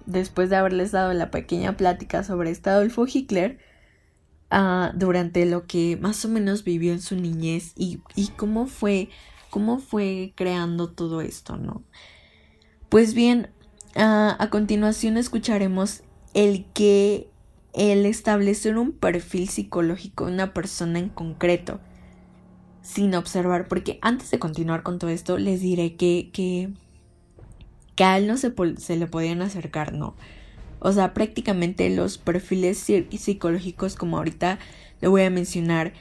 después 0.06 0.50
de 0.50 0.56
haberles 0.56 0.92
dado 0.92 1.14
la 1.14 1.30
pequeña 1.30 1.76
plática 1.76 2.24
sobre 2.24 2.52
este 2.52 2.70
Adolfo 2.70 3.06
Hitler, 3.12 3.60
uh, 4.52 4.96
durante 4.96 5.46
lo 5.46 5.66
que 5.66 5.98
más 5.98 6.24
o 6.24 6.30
menos 6.30 6.64
vivió 6.64 6.94
en 6.94 7.02
su 7.02 7.16
niñez 7.16 7.74
y, 7.76 8.02
y 8.16 8.28
cómo 8.30 8.68
fue, 8.68 9.10
cómo 9.50 9.80
fue 9.80 10.34
creando 10.36 10.90
todo 10.90 11.22
esto, 11.22 11.58
¿no? 11.58 11.84
Pues 12.90 13.14
bien, 13.14 13.50
uh, 13.96 14.36
a 14.40 14.48
continuación 14.50 15.18
escucharemos 15.18 16.04
el 16.34 16.66
que 16.74 17.28
el 17.74 18.06
establecer 18.06 18.78
un 18.78 18.92
perfil 18.92 19.50
psicológico 19.50 20.26
de 20.26 20.34
una 20.34 20.54
persona 20.54 21.00
en 21.00 21.10
concreto 21.10 21.80
sin 22.82 23.16
observar, 23.16 23.68
porque 23.68 23.98
antes 24.02 24.30
de 24.30 24.40
continuar 24.40 24.84
con 24.84 25.00
todo 25.00 25.10
esto 25.10 25.38
les 25.38 25.62
diré 25.62 25.96
que, 25.96 26.30
que, 26.34 26.74
a 28.04 28.18
él 28.18 28.28
no 28.28 28.38
se, 28.38 28.54
se 28.78 28.98
le 28.98 29.08
podían 29.08 29.42
acercar, 29.42 29.94
¿no? 29.94 30.16
O 30.80 30.92
sea, 30.92 31.14
prácticamente 31.14 31.90
los 31.90 32.18
perfiles 32.18 32.78
psicológicos 32.78 33.96
como 33.96 34.18
ahorita 34.18 34.60
le 35.00 35.08
voy 35.08 35.22
a 35.22 35.30
mencionar 35.30 35.94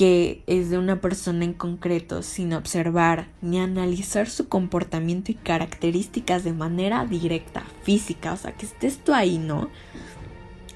que 0.00 0.42
es 0.46 0.70
de 0.70 0.78
una 0.78 1.02
persona 1.02 1.44
en 1.44 1.52
concreto 1.52 2.22
sin 2.22 2.54
observar 2.54 3.26
ni 3.42 3.60
analizar 3.60 4.30
su 4.30 4.48
comportamiento 4.48 5.30
y 5.30 5.34
características 5.34 6.42
de 6.42 6.54
manera 6.54 7.04
directa, 7.04 7.64
física, 7.82 8.32
o 8.32 8.36
sea, 8.38 8.52
que 8.52 8.64
estés 8.64 8.96
tú 8.96 9.12
ahí, 9.12 9.36
¿no? 9.36 9.68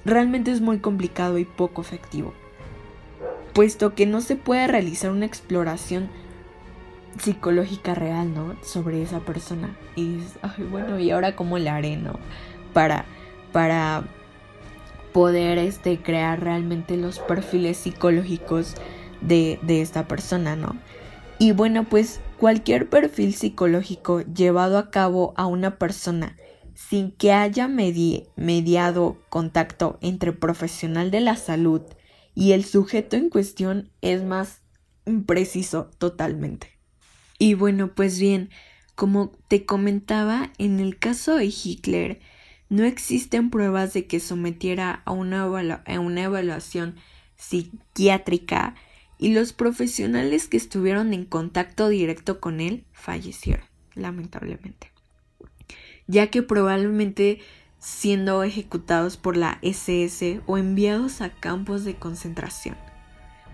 Realmente 0.04 0.50
es 0.50 0.60
muy 0.60 0.78
complicado 0.80 1.38
y 1.38 1.46
poco 1.46 1.80
efectivo, 1.80 2.34
puesto 3.54 3.94
que 3.94 4.04
no 4.04 4.20
se 4.20 4.36
puede 4.36 4.66
realizar 4.66 5.10
una 5.10 5.24
exploración 5.24 6.10
psicológica 7.18 7.94
real, 7.94 8.34
¿no? 8.34 8.56
Sobre 8.62 9.00
esa 9.00 9.20
persona. 9.20 9.74
Y 9.96 10.18
ay, 10.42 10.64
bueno, 10.70 10.98
¿y 10.98 11.10
ahora 11.12 11.34
cómo 11.34 11.56
le 11.56 11.70
haré, 11.70 11.96
no? 11.96 12.18
Para, 12.74 13.06
para 13.52 14.04
poder 15.14 15.56
este, 15.56 16.02
crear 16.02 16.42
realmente 16.42 16.98
los 16.98 17.20
perfiles 17.20 17.78
psicológicos 17.78 18.74
de, 19.26 19.58
esta 19.66 20.06
persona, 20.06 20.56
¿no? 20.56 20.76
Y 21.38 21.52
bueno, 21.52 21.84
pues 21.84 22.20
cualquier 22.38 22.88
perfil 22.88 23.34
psicológico 23.34 24.20
llevado 24.20 24.78
a 24.78 24.90
cabo 24.90 25.34
a 25.36 25.46
una 25.46 25.78
persona 25.78 26.36
sin 26.74 27.12
que 27.12 27.32
haya 27.32 27.68
mediado 27.68 29.18
contacto 29.28 29.98
entre 30.00 30.32
profesional 30.32 31.10
de 31.10 31.20
la 31.20 31.36
salud 31.36 31.82
y 32.34 32.52
el 32.52 32.64
sujeto 32.64 33.16
en 33.16 33.30
cuestión 33.30 33.90
es 34.00 34.22
más 34.22 34.62
impreciso 35.06 35.90
totalmente. 35.98 36.68
Y 37.38 37.54
bueno, 37.54 37.94
pues 37.94 38.18
bien, 38.18 38.50
como 38.94 39.32
te 39.48 39.64
comentaba, 39.64 40.52
en 40.58 40.80
el 40.80 40.98
caso 40.98 41.36
de 41.36 41.46
Hitler 41.46 42.20
no 42.68 42.84
existen 42.84 43.50
pruebas 43.50 43.92
de 43.92 44.06
que 44.06 44.20
sometiera 44.20 45.02
a 45.04 45.12
una, 45.12 45.42
a 45.42 46.00
una 46.00 46.22
evaluación 46.22 46.96
psiquiátrica 47.36 48.74
y 49.24 49.32
los 49.32 49.54
profesionales 49.54 50.48
que 50.48 50.58
estuvieron 50.58 51.14
en 51.14 51.24
contacto 51.24 51.88
directo 51.88 52.40
con 52.40 52.60
él 52.60 52.84
fallecieron, 52.92 53.64
lamentablemente, 53.94 54.92
ya 56.06 56.26
que 56.26 56.42
probablemente 56.42 57.40
siendo 57.78 58.42
ejecutados 58.42 59.16
por 59.16 59.38
la 59.38 59.58
SS 59.62 60.42
o 60.44 60.58
enviados 60.58 61.22
a 61.22 61.30
campos 61.30 61.86
de 61.86 61.94
concentración. 61.94 62.76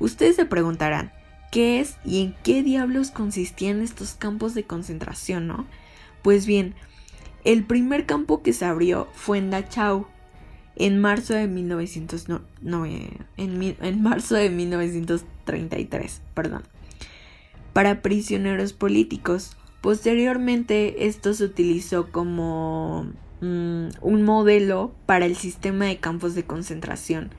Ustedes 0.01 0.35
se 0.35 0.45
preguntarán, 0.45 1.13
¿qué 1.53 1.79
es 1.79 1.99
y 2.05 2.21
en 2.25 2.35
qué 2.43 2.65
diablos 2.65 3.13
consistían 3.13 3.81
estos 3.81 4.15
campos 4.15 4.55
de 4.55 4.65
concentración, 4.65 5.47
no? 5.47 5.69
Pues 6.23 6.47
bien, 6.47 6.75
el 7.45 7.63
primer 7.63 8.07
campo 8.07 8.43
que 8.43 8.53
se 8.53 8.65
abrió 8.65 9.07
fue 9.13 9.39
en 9.39 9.51
Dachau, 9.51 10.09
en 10.77 10.99
marzo 10.99 11.35
de 11.35 11.47
1909, 11.47 13.11
en, 13.37 13.77
en 13.81 14.03
marzo 14.03 14.35
de 14.35 14.51
1933, 14.51 16.23
perdón, 16.35 16.63
para 17.73 18.03
prisioneros 18.03 18.73
políticos. 18.73 19.57
Posteriormente 19.81 21.07
esto 21.07 21.33
se 21.35 21.45
utilizó 21.45 22.11
como 22.13 23.07
mm, 23.41 23.89
un 24.01 24.23
modelo 24.23 24.95
para 25.07 25.27
el 25.27 25.37
sistema 25.37 25.87
de 25.87 25.99
campos 25.99 26.35
de 26.35 26.45
concentración, 26.45 27.31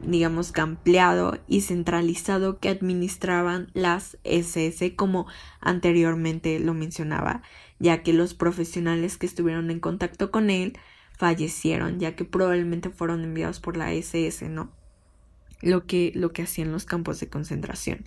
digamos 0.00 0.52
que 0.52 0.60
ampliado 0.60 1.38
y 1.46 1.60
centralizado 1.60 2.58
que 2.58 2.68
administraban 2.68 3.68
las 3.74 4.16
SS 4.24 4.96
como 4.96 5.26
anteriormente 5.60 6.58
lo 6.58 6.74
mencionaba, 6.74 7.42
ya 7.78 8.02
que 8.02 8.12
los 8.12 8.34
profesionales 8.34 9.18
que 9.18 9.26
estuvieron 9.26 9.70
en 9.70 9.80
contacto 9.80 10.30
con 10.30 10.50
él 10.50 10.78
fallecieron, 11.16 11.98
ya 11.98 12.14
que 12.14 12.24
probablemente 12.24 12.90
fueron 12.90 13.24
enviados 13.24 13.60
por 13.60 13.76
la 13.76 13.92
SS, 13.92 14.48
¿no? 14.48 14.70
Lo 15.62 15.86
que, 15.86 16.12
lo 16.14 16.32
que 16.32 16.42
hacían 16.42 16.72
los 16.72 16.84
campos 16.84 17.18
de 17.20 17.28
concentración. 17.28 18.04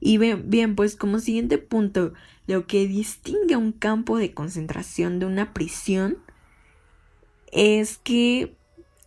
Y 0.00 0.18
bien, 0.18 0.50
bien, 0.50 0.76
pues 0.76 0.96
como 0.96 1.18
siguiente 1.18 1.58
punto, 1.58 2.12
lo 2.46 2.66
que 2.66 2.86
distingue 2.86 3.56
un 3.56 3.72
campo 3.72 4.18
de 4.18 4.34
concentración 4.34 5.18
de 5.18 5.26
una 5.26 5.54
prisión 5.54 6.18
es 7.52 7.98
que 7.98 8.54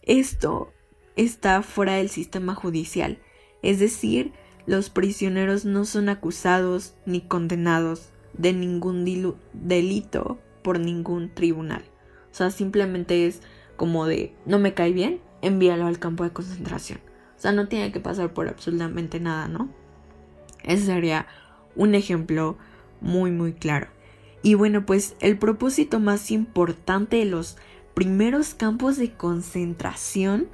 esto 0.01 0.73
está 1.15 1.61
fuera 1.61 1.95
del 1.95 2.09
sistema 2.09 2.55
judicial, 2.55 3.19
es 3.61 3.79
decir, 3.79 4.31
los 4.65 4.89
prisioneros 4.89 5.65
no 5.65 5.85
son 5.85 6.09
acusados 6.09 6.95
ni 7.05 7.21
condenados 7.21 8.09
de 8.33 8.53
ningún 8.53 9.05
delito 9.53 10.39
por 10.61 10.79
ningún 10.79 11.33
tribunal. 11.33 11.83
Sea, 12.37 12.51
simplemente 12.51 13.25
es 13.25 13.41
como 13.77 14.05
de 14.05 14.31
no 14.45 14.59
me 14.59 14.75
cae 14.75 14.91
bien, 14.91 15.21
envíalo 15.41 15.87
al 15.87 15.97
campo 15.97 16.23
de 16.23 16.29
concentración. 16.29 16.99
O 17.35 17.39
sea, 17.39 17.51
no 17.51 17.67
tiene 17.67 17.91
que 17.91 17.99
pasar 17.99 18.31
por 18.31 18.47
absolutamente 18.47 19.19
nada, 19.19 19.47
¿no? 19.47 19.69
Ese 20.63 20.85
sería 20.85 21.25
un 21.75 21.95
ejemplo 21.95 22.55
muy, 23.01 23.31
muy 23.31 23.53
claro. 23.53 23.87
Y 24.43 24.53
bueno, 24.53 24.85
pues 24.85 25.15
el 25.19 25.39
propósito 25.39 25.99
más 25.99 26.29
importante 26.29 27.17
de 27.17 27.25
los 27.25 27.57
primeros 27.95 28.53
campos 28.53 28.97
de 28.97 29.13
concentración 29.13 30.47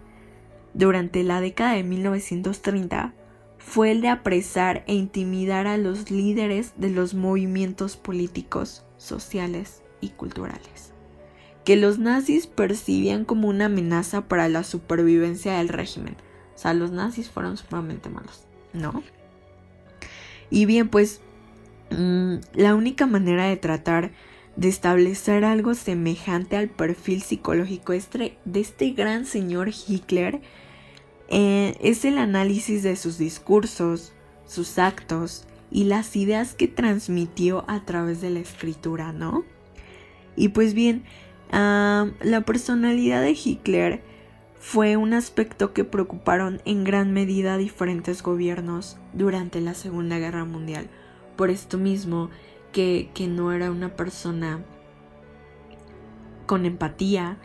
durante 0.73 1.21
la 1.23 1.41
década 1.41 1.73
de 1.73 1.83
1930 1.83 3.13
fue 3.57 3.91
el 3.91 3.99
de 3.99 4.07
apresar 4.07 4.85
e 4.87 4.93
intimidar 4.93 5.67
a 5.67 5.77
los 5.77 6.11
líderes 6.11 6.75
de 6.77 6.91
los 6.91 7.13
movimientos 7.13 7.97
políticos, 7.97 8.85
sociales 8.95 9.83
y 9.99 10.11
culturales, 10.11 10.92
que 11.63 11.75
los 11.75 11.99
nazis 11.99 12.47
percibían 12.47 13.25
como 13.25 13.47
una 13.47 13.65
amenaza 13.65 14.27
para 14.27 14.49
la 14.49 14.63
supervivencia 14.63 15.57
del 15.57 15.69
régimen. 15.69 16.15
O 16.55 16.57
sea, 16.57 16.73
los 16.73 16.91
nazis 16.91 17.29
fueron 17.29 17.57
sumamente 17.57 18.09
malos, 18.09 18.45
¿no? 18.73 19.03
Y 20.49 20.65
bien, 20.65 20.89
pues 20.89 21.21
mm, 21.89 22.35
la 22.53 22.75
única 22.75 23.05
manera 23.07 23.45
de 23.45 23.57
tratar 23.57 24.11
de 24.55 24.67
establecer 24.67 25.45
algo 25.45 25.73
semejante 25.73 26.57
al 26.57 26.69
perfil 26.69 27.21
psicológico 27.21 27.93
este, 27.93 28.37
de 28.45 28.59
este 28.59 28.91
gran 28.91 29.25
señor 29.25 29.69
Hitler 29.69 30.41
eh, 31.29 31.75
es 31.81 32.05
el 32.05 32.19
análisis 32.19 32.83
de 32.83 32.95
sus 32.95 33.17
discursos, 33.17 34.13
sus 34.45 34.77
actos 34.77 35.45
y 35.71 35.85
las 35.85 36.15
ideas 36.15 36.53
que 36.53 36.67
transmitió 36.67 37.65
a 37.67 37.83
través 37.85 38.21
de 38.21 38.29
la 38.29 38.39
escritura, 38.39 39.11
¿no? 39.11 39.43
Y 40.35 40.49
pues 40.49 40.75
bien, 40.75 41.03
la 41.53 42.41
personalidad 42.45 43.21
de 43.21 43.31
Hitler 43.31 44.03
fue 44.59 44.97
un 44.97 45.13
aspecto 45.13 45.73
que 45.73 45.83
preocuparon 45.83 46.61
en 46.65 46.83
gran 46.83 47.13
medida 47.13 47.53
a 47.53 47.57
diferentes 47.57 48.23
gobiernos 48.23 48.97
durante 49.13 49.61
la 49.61 49.73
Segunda 49.73 50.17
Guerra 50.17 50.45
Mundial. 50.45 50.89
Por 51.35 51.49
esto 51.49 51.77
mismo, 51.77 52.29
que, 52.71 53.09
que 53.13 53.27
no 53.27 53.51
era 53.51 53.71
una 53.71 53.95
persona 53.95 54.63
con 56.45 56.65
empatía, 56.65 57.37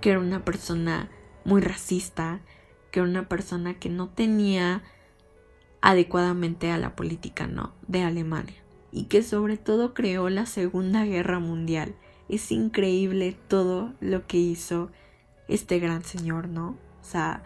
que 0.00 0.10
era 0.10 0.20
una 0.20 0.44
persona 0.44 1.10
muy 1.44 1.60
racista, 1.60 2.40
que 2.90 3.00
era 3.00 3.08
una 3.08 3.28
persona 3.28 3.74
que 3.74 3.88
no 3.88 4.08
tenía 4.08 4.82
adecuadamente 5.80 6.70
a 6.70 6.78
la 6.78 6.94
política. 6.94 7.48
De 7.86 8.02
Alemania. 8.02 8.62
Y 8.92 9.04
que 9.04 9.22
sobre 9.22 9.56
todo 9.56 9.94
creó 9.94 10.28
la 10.28 10.46
Segunda 10.46 11.04
Guerra 11.04 11.38
Mundial. 11.38 11.94
Es 12.28 12.50
increíble 12.50 13.36
todo 13.48 13.92
lo 14.00 14.26
que 14.26 14.38
hizo 14.38 14.90
este 15.48 15.78
gran 15.78 16.04
señor, 16.04 16.48
¿no? 16.48 16.76
O 17.00 17.04
sea, 17.04 17.42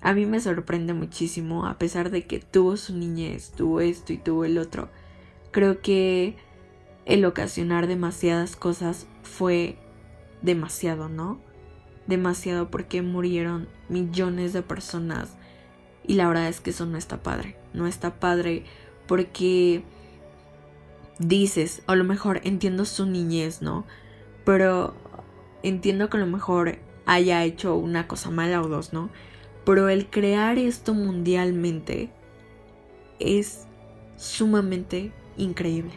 a 0.00 0.12
mí 0.12 0.26
me 0.26 0.40
sorprende 0.40 0.94
muchísimo, 0.94 1.66
a 1.66 1.78
pesar 1.78 2.10
de 2.10 2.26
que 2.26 2.38
tuvo 2.38 2.76
su 2.76 2.96
niñez, 2.96 3.50
tuvo 3.50 3.80
esto 3.80 4.12
y 4.12 4.18
tuvo 4.18 4.44
el 4.44 4.58
otro. 4.58 4.88
Creo 5.50 5.80
que 5.80 6.36
el 7.04 7.24
ocasionar 7.24 7.86
demasiadas 7.86 8.56
cosas 8.56 9.06
fue 9.22 9.76
demasiado, 10.42 11.08
¿no? 11.08 11.38
demasiado 12.06 12.70
porque 12.70 13.02
murieron 13.02 13.68
millones 13.88 14.52
de 14.52 14.62
personas 14.62 15.30
y 16.06 16.14
la 16.14 16.28
verdad 16.28 16.48
es 16.48 16.60
que 16.60 16.70
eso 16.70 16.86
no 16.86 16.98
está 16.98 17.22
padre, 17.22 17.56
no 17.72 17.86
está 17.86 18.20
padre 18.20 18.64
porque 19.06 19.82
dices, 21.18 21.82
a 21.86 21.94
lo 21.94 22.04
mejor 22.04 22.40
entiendo 22.44 22.84
su 22.84 23.06
niñez, 23.06 23.62
¿no? 23.62 23.84
Pero 24.44 24.94
entiendo 25.62 26.10
que 26.10 26.16
a 26.16 26.20
lo 26.20 26.26
mejor 26.26 26.78
haya 27.06 27.44
hecho 27.44 27.76
una 27.76 28.08
cosa 28.08 28.30
mala 28.30 28.62
o 28.62 28.68
dos, 28.68 28.92
¿no? 28.92 29.10
Pero 29.64 29.88
el 29.88 30.10
crear 30.10 30.58
esto 30.58 30.94
mundialmente 30.94 32.10
es 33.18 33.66
sumamente 34.16 35.12
increíble. 35.36 35.92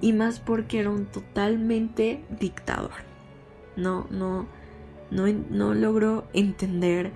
Y 0.00 0.12
más 0.12 0.40
porque 0.40 0.80
era 0.80 0.90
un 0.90 1.06
totalmente 1.06 2.24
dictador. 2.40 2.92
No, 3.76 4.06
no, 4.10 4.46
no, 5.10 5.26
no 5.50 5.74
logró 5.74 6.26
entender 6.32 7.12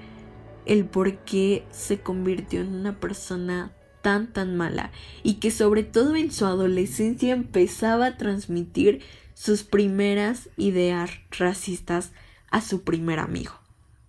el 0.66 0.84
por 0.84 1.16
qué 1.18 1.64
se 1.70 2.00
convirtió 2.00 2.60
en 2.60 2.74
una 2.74 3.00
persona 3.00 3.72
tan 4.08 4.32
tan 4.32 4.56
mala 4.56 4.90
y 5.22 5.34
que 5.34 5.50
sobre 5.50 5.82
todo 5.82 6.16
en 6.16 6.32
su 6.32 6.46
adolescencia 6.46 7.34
empezaba 7.34 8.06
a 8.06 8.16
transmitir 8.16 9.02
sus 9.34 9.64
primeras 9.64 10.48
ideas 10.56 11.10
racistas 11.30 12.12
a 12.50 12.62
su 12.62 12.84
primer 12.84 13.18
amigo, 13.18 13.52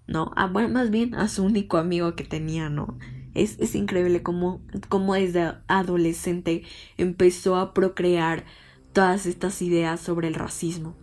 ¿no? 0.08 0.32
A, 0.38 0.48
bueno, 0.48 0.70
más 0.70 0.90
bien 0.90 1.16
a 1.16 1.28
su 1.28 1.44
único 1.44 1.76
amigo 1.76 2.16
que 2.16 2.24
tenía, 2.24 2.70
¿no? 2.70 2.98
Es, 3.34 3.58
es 3.60 3.76
increíble 3.76 4.24
cómo, 4.24 4.62
cómo 4.88 5.16
desde 5.16 5.56
adolescente 5.68 6.64
empezó 6.98 7.58
a 7.58 7.74
procrear 7.74 8.46
todas 8.94 9.26
estas 9.26 9.62
ideas 9.62 10.00
sobre 10.00 10.30
el 10.30 10.34
racismo 10.34 10.96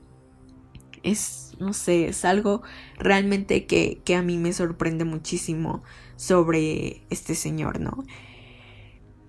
es, 1.02 1.52
no 1.60 1.72
sé, 1.72 2.08
es 2.08 2.24
algo 2.24 2.62
realmente 2.98 3.66
que, 3.66 4.00
que 4.04 4.16
a 4.16 4.22
mí 4.22 4.38
me 4.38 4.54
sorprende 4.54 5.04
muchísimo 5.04 5.82
sobre 6.16 7.02
este 7.10 7.34
señor, 7.34 7.78
¿no? 7.78 8.04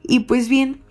Y 0.08 0.22
pues 0.22 0.48
bien, 0.48 0.82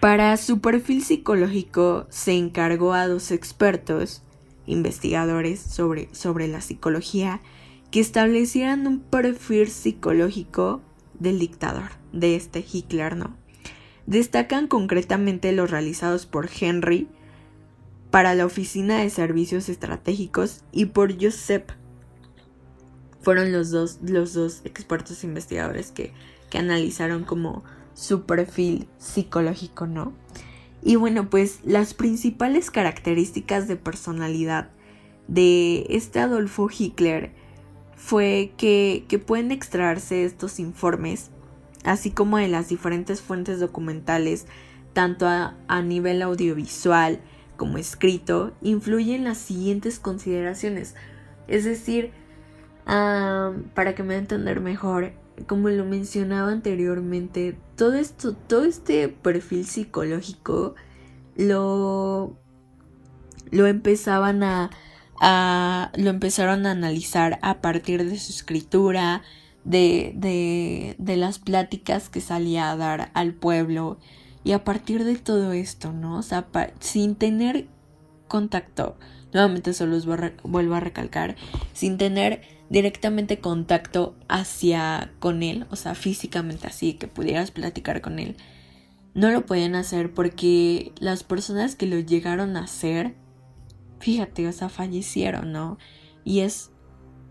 para 0.00 0.36
su 0.36 0.60
perfil 0.60 1.02
psicológico 1.02 2.06
se 2.10 2.32
encargó 2.32 2.92
a 2.92 3.08
dos 3.08 3.30
expertos, 3.30 4.22
investigadores 4.66 5.60
sobre, 5.60 6.14
sobre 6.14 6.46
la 6.46 6.60
psicología, 6.60 7.40
que 7.90 8.00
establecieran 8.00 8.86
un 8.86 9.00
perfil 9.00 9.68
psicológico 9.68 10.82
del 11.18 11.38
dictador, 11.38 11.92
de 12.12 12.36
este 12.36 12.64
Hitler, 12.70 13.16
¿no? 13.16 13.36
Destacan 14.06 14.66
concretamente 14.68 15.52
los 15.52 15.70
realizados 15.70 16.26
por 16.26 16.50
Henry, 16.60 17.08
para 18.10 18.34
la 18.34 18.46
Oficina 18.46 18.98
de 18.98 19.10
Servicios 19.10 19.68
Estratégicos 19.68 20.62
y 20.70 20.84
por 20.86 21.20
Josep. 21.20 21.70
Fueron 23.22 23.50
los 23.50 23.70
dos, 23.70 23.98
los 24.02 24.34
dos 24.34 24.60
expertos 24.64 25.24
investigadores 25.24 25.90
que, 25.90 26.12
que 26.50 26.58
analizaron 26.58 27.24
como 27.24 27.64
su 27.94 28.22
perfil 28.24 28.88
psicológico, 28.98 29.86
¿no? 29.86 30.12
Y 30.82 30.96
bueno, 30.96 31.30
pues 31.30 31.60
las 31.64 31.94
principales 31.94 32.70
características 32.70 33.66
de 33.68 33.76
personalidad 33.76 34.70
de 35.28 35.86
este 35.88 36.20
Adolfo 36.20 36.68
Hitler 36.76 37.32
fue 37.96 38.52
que, 38.58 39.06
que, 39.08 39.18
pueden 39.18 39.50
extraerse 39.50 40.24
estos 40.24 40.58
informes, 40.58 41.30
así 41.84 42.10
como 42.10 42.36
de 42.36 42.48
las 42.48 42.68
diferentes 42.68 43.22
fuentes 43.22 43.60
documentales, 43.60 44.46
tanto 44.92 45.26
a, 45.26 45.56
a 45.68 45.80
nivel 45.80 46.20
audiovisual, 46.20 47.20
como 47.56 47.78
escrito 47.78 48.52
influyen 48.62 49.24
las 49.24 49.38
siguientes 49.38 49.98
consideraciones. 49.98 50.94
Es 51.48 51.64
decir, 51.64 52.12
para 52.84 53.94
que 53.94 54.02
me 54.02 54.16
entender 54.16 54.60
mejor, 54.60 55.12
como 55.46 55.68
lo 55.68 55.84
mencionaba 55.84 56.50
anteriormente, 56.50 57.58
todo 57.76 57.94
esto, 57.94 58.34
todo 58.34 58.64
este 58.64 59.08
perfil 59.08 59.66
psicológico 59.66 60.74
lo, 61.36 62.36
lo 63.50 63.66
empezaban 63.66 64.42
a, 64.42 64.70
lo 65.96 66.10
empezaron 66.10 66.66
a 66.66 66.72
analizar 66.72 67.38
a 67.42 67.60
partir 67.60 68.08
de 68.08 68.18
su 68.18 68.32
escritura, 68.32 69.22
de, 69.64 70.12
de, 70.16 70.94
de 70.98 71.16
las 71.16 71.38
pláticas 71.38 72.08
que 72.08 72.20
salía 72.20 72.70
a 72.70 72.76
dar 72.76 73.10
al 73.14 73.32
pueblo, 73.32 73.98
y 74.44 74.52
a 74.52 74.62
partir 74.62 75.04
de 75.04 75.16
todo 75.16 75.52
esto, 75.52 75.92
¿no? 75.92 76.18
O 76.18 76.22
sea, 76.22 76.46
sin 76.78 77.16
tener 77.16 77.66
contacto, 78.28 78.96
nuevamente 79.34 79.74
solo 79.74 79.96
os 79.96 80.06
vuelvo 80.06 80.74
a 80.74 80.80
recalcar, 80.80 81.36
sin 81.74 81.98
tener 81.98 82.40
directamente 82.70 83.40
contacto 83.40 84.16
hacia 84.28 85.12
con 85.18 85.42
él, 85.42 85.66
o 85.70 85.76
sea, 85.76 85.94
físicamente 85.94 86.66
así, 86.66 86.94
que 86.94 87.08
pudieras 87.08 87.50
platicar 87.50 88.00
con 88.00 88.18
él, 88.18 88.36
no 89.12 89.30
lo 89.30 89.44
pueden 89.44 89.74
hacer 89.74 90.14
porque 90.14 90.92
las 90.98 91.22
personas 91.22 91.76
que 91.76 91.86
lo 91.86 91.98
llegaron 91.98 92.56
a 92.56 92.64
hacer, 92.64 93.14
fíjate, 94.00 94.48
o 94.48 94.52
sea, 94.52 94.70
fallecieron, 94.70 95.52
¿no? 95.52 95.76
Y 96.24 96.40
es 96.40 96.70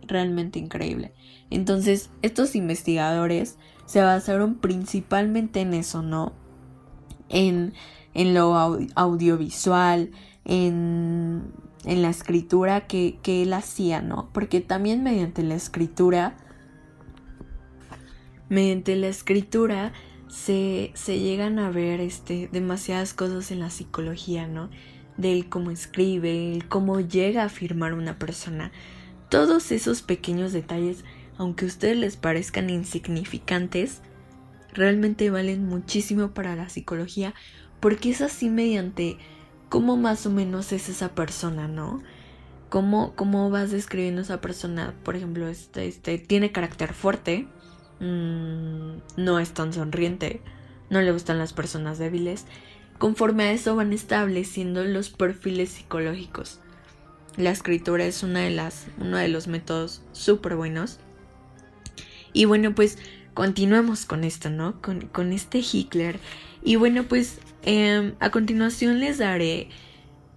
realmente 0.05 0.59
increíble. 0.59 1.13
Entonces, 1.49 2.11
estos 2.21 2.55
investigadores 2.55 3.57
se 3.85 4.01
basaron 4.01 4.55
principalmente 4.55 5.61
en 5.61 5.73
eso, 5.73 6.03
¿no? 6.03 6.33
en, 7.33 7.73
lo 8.33 8.55
audiovisual, 8.95 10.11
en, 10.45 11.43
la 11.83 12.09
escritura 12.09 12.87
que, 12.87 13.19
él 13.25 13.53
hacía, 13.53 14.01
¿no? 14.01 14.29
Porque 14.33 14.61
también 14.61 15.03
mediante 15.03 15.43
la 15.43 15.55
escritura, 15.55 16.35
mediante 18.49 18.95
la 18.95 19.07
escritura 19.07 19.93
se, 20.27 20.91
se 20.95 21.19
llegan 21.19 21.59
a 21.59 21.69
ver 21.69 21.99
este, 21.99 22.49
demasiadas 22.51 23.13
cosas 23.13 23.51
en 23.51 23.59
la 23.59 23.69
psicología, 23.69 24.47
¿no? 24.47 24.69
Del 25.17 25.49
cómo 25.49 25.71
escribe, 25.71 26.53
el 26.53 26.67
cómo 26.67 26.99
llega 26.99 27.43
a 27.43 27.47
afirmar 27.47 27.93
una 27.93 28.17
persona. 28.17 28.71
Todos 29.29 29.71
esos 29.71 30.01
pequeños 30.01 30.53
detalles, 30.53 31.03
aunque 31.37 31.65
a 31.65 31.67
ustedes 31.67 31.97
les 31.97 32.17
parezcan 32.17 32.69
insignificantes, 32.69 34.01
realmente 34.73 35.29
valen 35.29 35.65
muchísimo 35.65 36.33
para 36.33 36.55
la 36.55 36.69
psicología 36.69 37.33
porque 37.79 38.11
es 38.11 38.21
así 38.21 38.49
mediante 38.49 39.17
cómo 39.73 39.97
más 39.97 40.27
o 40.27 40.29
menos 40.29 40.71
es 40.71 40.87
esa 40.87 41.15
persona, 41.15 41.67
¿no? 41.67 42.03
Cómo, 42.69 43.15
cómo 43.15 43.49
vas 43.49 43.71
describiendo 43.71 44.21
esa 44.21 44.39
persona, 44.39 44.93
por 45.01 45.15
ejemplo, 45.15 45.47
este, 45.47 45.87
este 45.87 46.19
tiene 46.19 46.51
carácter 46.51 46.93
fuerte, 46.93 47.47
mm, 47.99 48.97
no 49.17 49.39
es 49.39 49.51
tan 49.55 49.73
sonriente, 49.73 50.41
no 50.91 51.01
le 51.01 51.11
gustan 51.11 51.39
las 51.39 51.53
personas 51.53 51.97
débiles. 51.97 52.45
Conforme 52.99 53.45
a 53.45 53.51
eso 53.51 53.75
van 53.75 53.93
estableciendo 53.93 54.83
los 54.83 55.09
perfiles 55.09 55.71
psicológicos. 55.71 56.59
La 57.35 57.49
escritura 57.49 58.05
es 58.05 58.21
una 58.21 58.41
de 58.41 58.51
las, 58.51 58.85
uno 58.99 59.17
de 59.17 59.27
los 59.27 59.47
métodos 59.47 60.03
súper 60.11 60.55
buenos. 60.55 60.99
Y 62.31 62.45
bueno, 62.45 62.75
pues 62.75 62.99
continuemos 63.33 64.05
con 64.05 64.23
esto, 64.23 64.51
¿no? 64.51 64.79
Con, 64.83 65.33
este 65.33 65.63
Hitler. 65.63 66.19
Y 66.63 66.77
bueno, 66.77 67.03
pues 67.03 67.39
em, 67.63 68.15
a 68.19 68.31
continuación 68.31 68.99
les 68.99 69.17
daré 69.17 69.69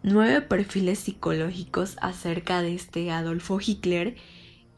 nueve 0.02 0.40
perfiles 0.40 0.98
psicológicos 1.00 1.96
acerca 2.00 2.62
de 2.62 2.74
este 2.74 3.10
Adolfo 3.10 3.58
Hitler. 3.64 4.16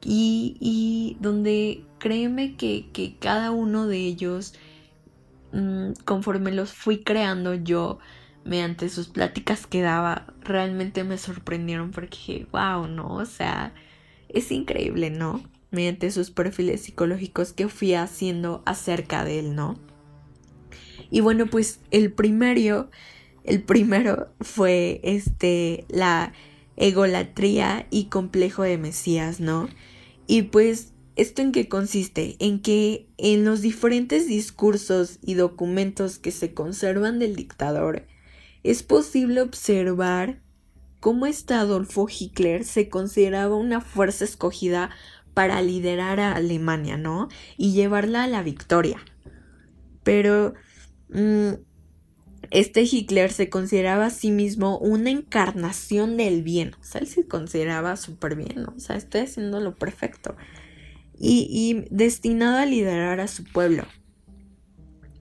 Y, 0.04 1.16
donde 1.20 1.84
créeme 1.98 2.56
que, 2.56 2.88
que, 2.92 3.16
cada 3.18 3.50
uno 3.50 3.86
de 3.88 3.98
ellos, 3.98 4.54
mm, 5.52 5.92
conforme 6.04 6.52
los 6.52 6.72
fui 6.72 7.02
creando 7.02 7.54
yo, 7.54 7.98
mediante 8.44 8.88
sus 8.88 9.08
pláticas 9.08 9.66
que 9.66 9.82
daba, 9.82 10.26
realmente 10.42 11.04
me 11.04 11.18
sorprendieron 11.18 11.90
porque 11.90 12.46
wow, 12.52 12.86
¿no? 12.86 13.14
O 13.14 13.26
sea, 13.26 13.74
es 14.28 14.50
increíble, 14.52 15.10
¿no? 15.10 15.42
Mediante 15.70 16.10
sus 16.10 16.30
perfiles 16.30 16.82
psicológicos 16.82 17.52
que 17.52 17.68
fui 17.68 17.94
haciendo 17.94 18.62
acerca 18.66 19.24
de 19.24 19.40
él, 19.40 19.54
¿no? 19.54 19.78
Y 21.10 21.20
bueno, 21.20 21.46
pues 21.46 21.80
el 21.90 22.12
primero, 22.12 22.90
el 23.44 23.62
primero 23.62 24.28
fue 24.40 25.00
este, 25.02 25.84
la 25.88 26.32
egolatría 26.76 27.86
y 27.90 28.04
complejo 28.04 28.62
de 28.62 28.78
Mesías, 28.78 29.40
¿no? 29.40 29.68
Y 30.26 30.42
pues, 30.42 30.92
¿esto 31.16 31.42
en 31.42 31.52
qué 31.52 31.68
consiste? 31.68 32.36
En 32.38 32.60
que 32.60 33.08
en 33.16 33.44
los 33.44 33.62
diferentes 33.62 34.28
discursos 34.28 35.18
y 35.22 35.34
documentos 35.34 36.18
que 36.18 36.30
se 36.30 36.54
conservan 36.54 37.18
del 37.18 37.34
dictador, 37.34 38.06
es 38.62 38.82
posible 38.82 39.40
observar 39.40 40.40
cómo 41.00 41.26
este 41.26 41.54
Adolfo 41.54 42.06
Hitler 42.08 42.64
se 42.64 42.88
consideraba 42.88 43.56
una 43.56 43.80
fuerza 43.80 44.24
escogida 44.24 44.90
para 45.34 45.62
liderar 45.62 46.20
a 46.20 46.32
Alemania, 46.32 46.96
¿no? 46.96 47.28
Y 47.56 47.72
llevarla 47.72 48.24
a 48.24 48.26
la 48.26 48.42
victoria. 48.42 48.98
Pero 50.02 50.54
este 52.50 52.82
Hitler 52.82 53.32
se 53.32 53.48
consideraba 53.48 54.06
a 54.06 54.10
sí 54.10 54.30
mismo 54.30 54.78
una 54.78 55.10
encarnación 55.10 56.16
del 56.16 56.42
bien. 56.42 56.74
O 56.80 56.84
sea, 56.84 57.00
él 57.00 57.06
se 57.06 57.26
consideraba 57.26 57.96
súper 57.96 58.36
bien. 58.36 58.66
O 58.66 58.78
sea, 58.78 58.96
estoy 58.96 59.22
haciendo 59.22 59.60
lo 59.60 59.74
perfecto. 59.76 60.36
y 61.20 61.84
destinado 61.90 62.58
a 62.58 62.66
liderar 62.66 63.18
a 63.18 63.26
su 63.26 63.42
pueblo. 63.42 63.84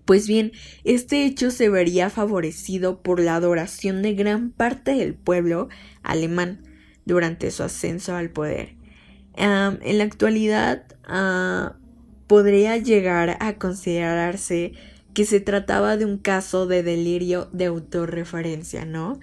Pues 0.07 0.25
bien, 0.25 0.53
este 0.85 1.25
hecho 1.25 1.51
se 1.51 1.67
vería 1.67 2.09
favorecido 2.09 3.01
por 3.01 3.19
la 3.19 3.35
adoración 3.35 4.01
de 4.01 4.13
gran 4.13 4.51
parte 4.51 4.91
del 4.91 5.15
pueblo 5.15 5.67
alemán 6.01 6.63
durante 7.03 7.51
su 7.51 7.63
ascenso 7.63 8.15
al 8.15 8.29
poder. 8.29 8.77
en 9.35 9.97
la 9.97 10.03
actualidad 10.05 10.85
ah, 11.03 11.75
podría 12.25 12.77
llegar 12.77 13.35
a 13.41 13.57
considerarse 13.57 14.71
que 15.17 15.25
se 15.25 15.39
trataba 15.39 15.97
de 15.97 16.05
un 16.05 16.19
caso 16.19 16.67
de 16.67 16.83
delirio 16.83 17.49
de 17.51 17.65
autorreferencia, 17.65 18.85
¿no? 18.85 19.19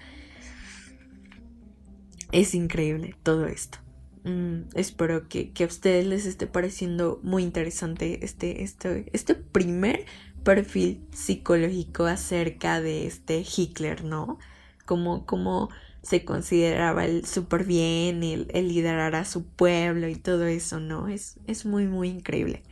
Es 2.33 2.53
increíble 2.53 3.15
todo 3.23 3.47
esto. 3.47 3.77
Mm, 4.25 4.63
espero 4.73 5.29
que, 5.29 5.53
a 5.57 5.63
ustedes 5.63 6.05
les 6.05 6.25
esté 6.25 6.47
pareciendo 6.47 7.21
muy 7.23 7.43
interesante 7.43 8.25
este, 8.25 8.61
este, 8.63 9.09
este 9.13 9.35
primer 9.35 10.05
perfil 10.43 10.99
psicológico 11.13 12.07
acerca 12.07 12.81
de 12.81 13.07
este 13.07 13.45
Hitler, 13.55 14.03
¿no? 14.03 14.37
Como, 14.85 15.25
como 15.25 15.69
se 16.01 16.25
consideraba 16.25 17.05
el 17.05 17.25
súper 17.25 17.63
bien, 17.63 18.21
el, 18.21 18.49
liderar 18.67 19.15
a 19.15 19.23
su 19.23 19.45
pueblo 19.45 20.09
y 20.09 20.15
todo 20.17 20.45
eso, 20.45 20.81
¿no? 20.81 21.07
Es, 21.07 21.39
es 21.47 21.65
muy, 21.65 21.87
muy 21.87 22.09
increíble. 22.09 22.63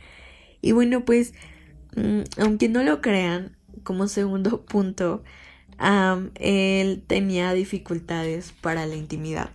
Y 0.60 0.72
bueno, 0.72 1.06
pues, 1.06 1.32
aunque 2.38 2.68
no 2.68 2.82
lo 2.82 3.00
crean, 3.00 3.56
como 3.82 4.08
segundo 4.08 4.62
punto, 4.66 5.22
él 6.36 7.02
tenía 7.06 7.52
dificultades 7.52 8.52
para 8.60 8.86
la 8.86 8.96
intimidad. 8.96 9.50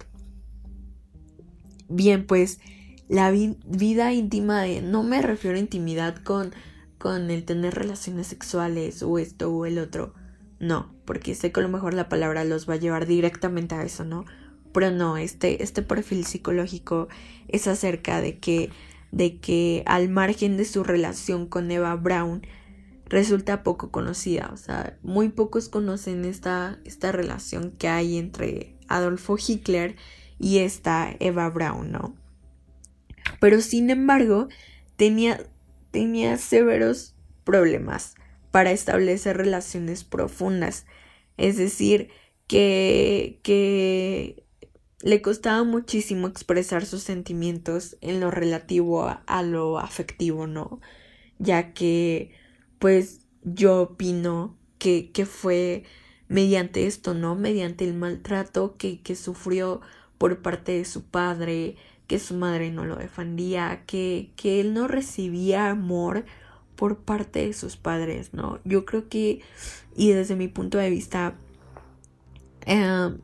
Bien, 1.87 2.25
pues, 2.25 2.59
la 3.07 3.31
vida 3.31 4.13
íntima 4.13 4.61
de, 4.61 4.81
no 4.81 5.03
me 5.03 5.21
refiero 5.21 5.57
a 5.57 5.59
intimidad 5.59 6.15
con 6.17 6.51
con 6.99 7.31
el 7.31 7.45
tener 7.45 7.73
relaciones 7.73 8.27
sexuales 8.27 9.01
o 9.01 9.17
esto 9.17 9.51
o 9.51 9.65
el 9.65 9.79
otro. 9.79 10.13
No, 10.59 10.93
porque 11.05 11.33
sé 11.33 11.51
que 11.51 11.61
a 11.61 11.63
lo 11.63 11.69
mejor 11.69 11.93
la 11.93 12.09
palabra 12.09 12.43
los 12.43 12.69
va 12.69 12.75
a 12.75 12.77
llevar 12.77 13.07
directamente 13.07 13.73
a 13.73 13.83
eso, 13.83 14.03
¿no? 14.03 14.25
Pero 14.73 14.91
no, 14.91 15.17
este, 15.17 15.63
este 15.63 15.81
perfil 15.81 16.25
psicológico 16.25 17.07
es 17.47 17.67
acerca 17.67 18.21
de 18.21 18.37
que, 18.37 18.69
de 19.11 19.39
que 19.39 19.83
al 19.85 20.09
margen 20.09 20.57
de 20.57 20.65
su 20.65 20.83
relación 20.83 21.47
con 21.47 21.71
Eva 21.71 21.95
Brown, 21.95 22.45
resulta 23.05 23.63
poco 23.63 23.91
conocida. 23.91 24.49
O 24.53 24.57
sea, 24.57 24.97
muy 25.01 25.29
pocos 25.29 25.69
conocen 25.69 26.25
esta, 26.25 26.79
esta 26.85 27.11
relación 27.11 27.71
que 27.71 27.87
hay 27.87 28.17
entre 28.17 28.75
Adolfo 28.87 29.37
Hitler 29.37 29.95
y 30.37 30.59
esta 30.59 31.15
Eva 31.19 31.49
Brown, 31.49 31.91
¿no? 31.91 32.15
Pero 33.39 33.61
sin 33.61 33.89
embargo, 33.89 34.47
tenía 34.95 35.39
tenía 35.91 36.37
severos 36.37 37.15
problemas 37.43 38.15
para 38.51 38.71
establecer 38.71 39.37
relaciones 39.37 40.03
profundas. 40.03 40.85
Es 41.37 41.57
decir, 41.57 42.09
que, 42.47 43.39
que 43.43 44.43
le 45.01 45.21
costaba 45.21 45.63
muchísimo 45.63 46.27
expresar 46.27 46.85
sus 46.85 47.03
sentimientos 47.03 47.97
en 48.01 48.19
lo 48.19 48.31
relativo 48.31 49.07
a, 49.25 49.43
lo 49.43 49.79
afectivo, 49.79 50.47
¿no? 50.47 50.81
Ya 51.37 51.73
que, 51.73 52.31
pues, 52.79 53.21
yo 53.43 53.81
opino 53.81 54.57
que, 54.77 55.11
que, 55.11 55.25
fue 55.25 55.83
mediante 56.27 56.85
esto, 56.85 57.13
¿no? 57.13 57.35
Mediante 57.35 57.85
el 57.85 57.93
maltrato 57.93 58.75
que, 58.77 59.01
que 59.01 59.15
sufrió 59.15 59.81
por 60.17 60.41
parte 60.41 60.73
de 60.73 60.85
su 60.85 61.03
padre, 61.05 61.77
que 62.07 62.19
su 62.19 62.33
madre 62.33 62.71
no 62.71 62.85
lo 62.85 62.97
defendía, 62.97 63.83
que, 63.85 64.31
que 64.35 64.59
él 64.59 64.73
no 64.73 64.87
recibía 64.87 65.69
amor 65.69 66.25
por 66.75 66.99
parte 66.99 67.45
de 67.45 67.53
sus 67.53 67.77
padres, 67.77 68.33
¿no? 68.33 68.59
Yo 68.65 68.85
creo 68.85 69.07
que, 69.07 69.41
y 69.95 70.11
desde 70.11 70.35
mi 70.35 70.47
punto 70.47 70.77
de 70.77 70.89
vista, 70.89 71.35
em, 72.65 73.19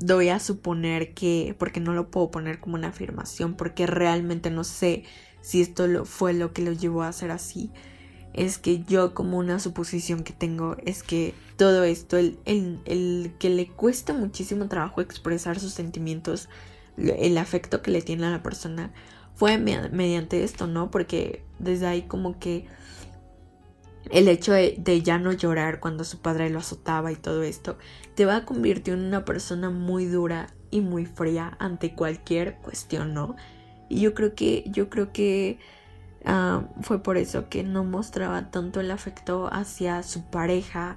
doy 0.00 0.30
a 0.30 0.40
suponer 0.40 1.14
que, 1.14 1.54
porque 1.58 1.78
no 1.78 1.92
lo 1.92 2.10
puedo 2.10 2.30
poner 2.30 2.58
como 2.58 2.74
una 2.74 2.88
afirmación, 2.88 3.54
porque 3.54 3.86
realmente 3.86 4.50
no 4.50 4.64
sé 4.64 5.04
si 5.42 5.60
esto 5.60 6.04
fue 6.04 6.32
lo 6.32 6.52
que 6.52 6.62
lo 6.62 6.72
llevó 6.72 7.02
a 7.02 7.08
hacer 7.08 7.30
así, 7.30 7.70
es 8.32 8.58
que 8.58 8.82
yo 8.84 9.14
como 9.14 9.38
una 9.38 9.58
suposición 9.58 10.22
que 10.22 10.32
tengo 10.32 10.76
es 10.84 11.02
que 11.02 11.34
todo 11.56 11.84
esto, 11.84 12.16
el, 12.16 12.38
el, 12.44 12.80
el 12.86 13.32
que 13.38 13.50
le 13.50 13.68
cuesta 13.68 14.14
muchísimo 14.14 14.68
trabajo 14.68 15.00
expresar 15.00 15.60
sus 15.60 15.72
sentimientos, 15.72 16.48
el 16.96 17.38
afecto 17.38 17.82
que 17.82 17.90
le 17.90 18.02
tiene 18.02 18.26
a 18.26 18.30
la 18.30 18.42
persona 18.42 18.92
fue 19.34 19.58
mediante 19.58 20.44
esto, 20.44 20.66
¿no? 20.66 20.90
Porque 20.90 21.44
desde 21.58 21.86
ahí 21.86 22.02
como 22.02 22.38
que 22.38 22.66
el 24.08 24.28
hecho 24.28 24.52
de, 24.52 25.02
ya 25.02 25.18
no 25.18 25.32
llorar 25.32 25.80
cuando 25.80 26.04
su 26.04 26.20
padre 26.20 26.50
lo 26.50 26.60
azotaba 26.60 27.12
y 27.12 27.16
todo 27.16 27.42
esto, 27.42 27.76
te 28.14 28.24
va 28.24 28.36
a 28.36 28.44
convertir 28.44 28.94
en 28.94 29.04
una 29.04 29.24
persona 29.24 29.70
muy 29.70 30.06
dura 30.06 30.48
y 30.70 30.80
muy 30.80 31.06
fría 31.06 31.56
ante 31.58 31.94
cualquier 31.94 32.56
cuestión, 32.56 33.12
¿no? 33.12 33.36
Y 33.88 34.00
yo 34.00 34.14
creo 34.14 34.34
que, 34.34 34.64
yo 34.68 34.88
creo 34.88 35.12
que 35.12 35.58
ah, 36.24 36.64
fue 36.80 37.02
por 37.02 37.16
eso 37.16 37.48
que 37.48 37.62
no 37.62 37.84
mostraba 37.84 38.50
tanto 38.50 38.80
el 38.80 38.90
afecto 38.90 39.48
hacia 39.52 40.02
su 40.02 40.30
pareja 40.30 40.96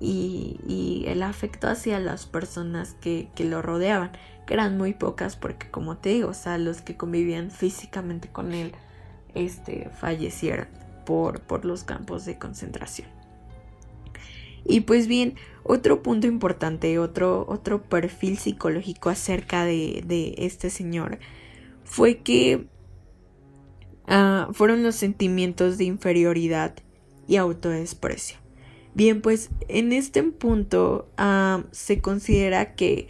y, 0.00 1.04
el 1.06 1.22
afecto 1.22 1.68
hacia 1.68 2.00
las 2.00 2.26
personas 2.26 2.94
que, 3.00 3.28
que 3.34 3.44
lo 3.44 3.62
rodeaban 3.62 4.10
que 4.46 4.54
eran 4.54 4.76
muy 4.76 4.92
pocas 4.92 5.36
porque 5.36 5.70
como 5.70 5.96
te 5.96 6.10
digo, 6.10 6.30
o 6.30 6.34
sea, 6.34 6.58
los 6.58 6.82
que 6.82 6.96
convivían 6.96 7.50
físicamente 7.50 8.28
con 8.28 8.52
él 8.52 8.72
este, 9.34 9.90
fallecieron 10.00 10.83
por, 11.04 11.64
los 11.64 11.84
campos 11.84 12.24
de 12.24 12.38
concentración. 12.38 13.08
Y 14.64 14.80
pues 14.80 15.06
bien, 15.06 15.34
otro 15.62 16.02
punto 16.02 16.26
importante, 16.26 16.98
otro, 16.98 17.44
otro 17.48 17.82
perfil 17.82 18.38
psicológico 18.38 19.10
acerca 19.10 19.64
de, 19.64 20.02
de 20.06 20.34
este 20.38 20.70
señor 20.70 21.18
fue 21.84 22.18
que 22.18 22.66
ah, 24.06 24.48
fueron 24.52 24.82
los 24.82 24.94
sentimientos 24.94 25.76
de 25.76 25.84
inferioridad 25.84 26.74
y 27.26 27.36
autodesprecio. 27.36 28.38
Bien, 28.94 29.20
pues 29.20 29.50
en 29.68 29.92
este 29.92 30.22
punto 30.22 31.10
ah, 31.18 31.64
se 31.72 32.00
considera 32.00 32.74
que 32.74 33.08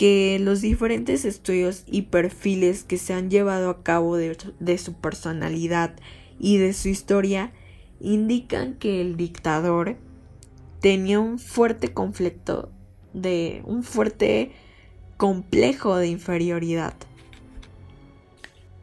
que 0.00 0.38
los 0.40 0.62
diferentes 0.62 1.26
estudios 1.26 1.84
y 1.86 2.00
perfiles 2.04 2.84
que 2.84 2.96
se 2.96 3.12
han 3.12 3.28
llevado 3.28 3.68
a 3.68 3.82
cabo 3.82 4.16
de, 4.16 4.78
su 4.78 4.94
personalidad 4.94 5.94
y 6.40 6.56
de 6.56 6.72
su 6.72 6.88
historia 6.88 7.52
indican 8.00 8.74
que 8.74 9.00
el 9.00 9.16
dictador 9.16 9.96
tenía 10.80 11.20
un 11.20 11.38
fuerte 11.38 11.92
conflicto 11.92 12.72
de 13.12 13.62
un 13.64 13.82
fuerte 13.82 14.52
complejo 15.16 15.96
de 15.96 16.08
inferioridad. 16.08 16.94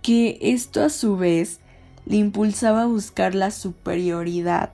Que 0.03 0.37
esto 0.41 0.83
a 0.83 0.89
su 0.89 1.17
vez 1.17 1.59
le 2.05 2.17
impulsaba 2.17 2.83
a 2.83 2.87
buscar 2.87 3.33
la 3.35 3.51
superioridad 3.51 4.71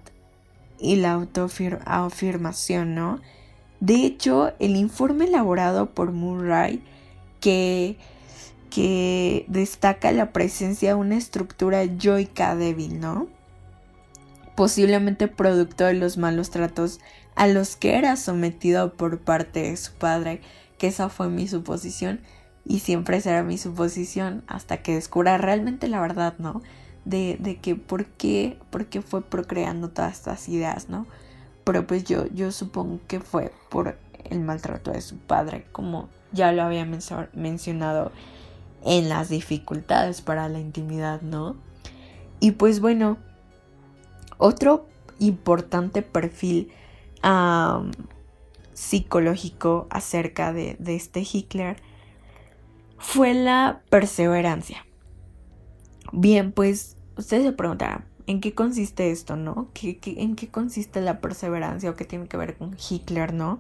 y 0.80 0.98
la 0.98 1.14
autoafirmación, 1.14 2.94
¿no? 2.94 3.22
De 3.80 4.06
hecho, 4.06 4.54
el 4.60 4.76
informe 4.76 5.26
elaborado 5.26 5.90
por 5.92 6.12
Murray 6.12 6.84
que, 7.40 7.98
que 8.74 9.46
destaca 9.50 10.12
la 10.12 10.32
presencia 10.32 10.90
de 10.90 10.96
una 10.96 11.16
estructura 11.16 11.84
yoica 11.86 12.56
débil, 12.56 13.00
¿no? 13.00 13.28
Posiblemente 14.56 15.28
producto 15.28 15.86
de 15.86 15.94
los 15.94 16.18
malos 16.18 16.50
tratos 16.50 17.00
a 17.36 17.46
los 17.46 17.76
que 17.76 17.98
era 18.00 18.16
sometido 18.16 18.94
por 18.94 19.20
parte 19.20 19.62
de 19.62 19.78
su 19.78 19.94
padre, 19.94 20.42
que 20.80 20.88
esa 20.88 21.10
fue 21.10 21.30
mi 21.30 21.48
suposición 21.48 22.22
y 22.66 22.80
siempre 22.80 23.22
será 23.22 23.44
mi 23.44 23.60
suposición 23.60 24.44
hasta 24.48 24.82
que 24.82 24.96
descubra 24.96 25.38
realmente 25.38 25.88
la 25.88 26.02
verdad, 26.02 26.34
¿no? 26.40 26.64
De, 27.06 27.38
de 27.40 27.58
que 27.58 27.76
por 27.76 28.06
qué, 28.06 28.58
por 28.72 28.88
qué 28.88 29.04
fue 29.04 29.22
procreando 29.22 29.90
todas 29.90 30.14
estas 30.14 30.50
ideas, 30.50 30.90
¿no? 30.90 31.06
Pero 31.64 31.86
pues 31.86 32.06
yo, 32.06 32.26
yo 32.34 32.52
supongo 32.52 33.02
que 33.08 33.20
fue 33.20 33.52
por 33.70 34.00
el 34.32 34.40
maltrato 34.40 34.90
de 34.90 35.02
su 35.02 35.18
padre, 35.18 35.68
como 35.72 36.10
ya 36.32 36.52
lo 36.52 36.64
había 36.64 36.88
mencionado 37.34 38.12
en 38.86 39.10
las 39.10 39.30
dificultades 39.30 40.22
para 40.22 40.50
la 40.50 40.60
intimidad, 40.60 41.22
¿no? 41.22 41.56
Y 42.40 42.52
pues 42.52 42.80
bueno, 42.80 43.18
otro 44.38 44.86
importante 45.20 46.02
perfil 46.02 46.72
psicológico 48.74 49.88
acerca 49.90 50.52
de, 50.52 50.78
este 50.86 51.22
Hitler 51.22 51.78
fue 52.98 53.34
la 53.34 53.82
perseverancia. 53.90 54.86
Bien, 56.12 56.52
pues 56.52 56.98
ustedes 57.16 57.44
se 57.44 57.54
preguntarán, 57.54 58.06
¿en 58.28 58.42
qué 58.42 58.54
consiste 58.54 59.12
esto, 59.12 59.36
no? 59.36 59.70
en 59.82 60.36
qué 60.36 60.50
consiste 60.50 61.02
la 61.02 61.22
perseverancia 61.22 61.90
o 61.90 61.96
qué 61.96 62.06
tiene 62.06 62.28
que 62.28 62.38
ver 62.38 62.58
con 62.58 62.76
Hitler, 62.78 63.34
no? 63.34 63.60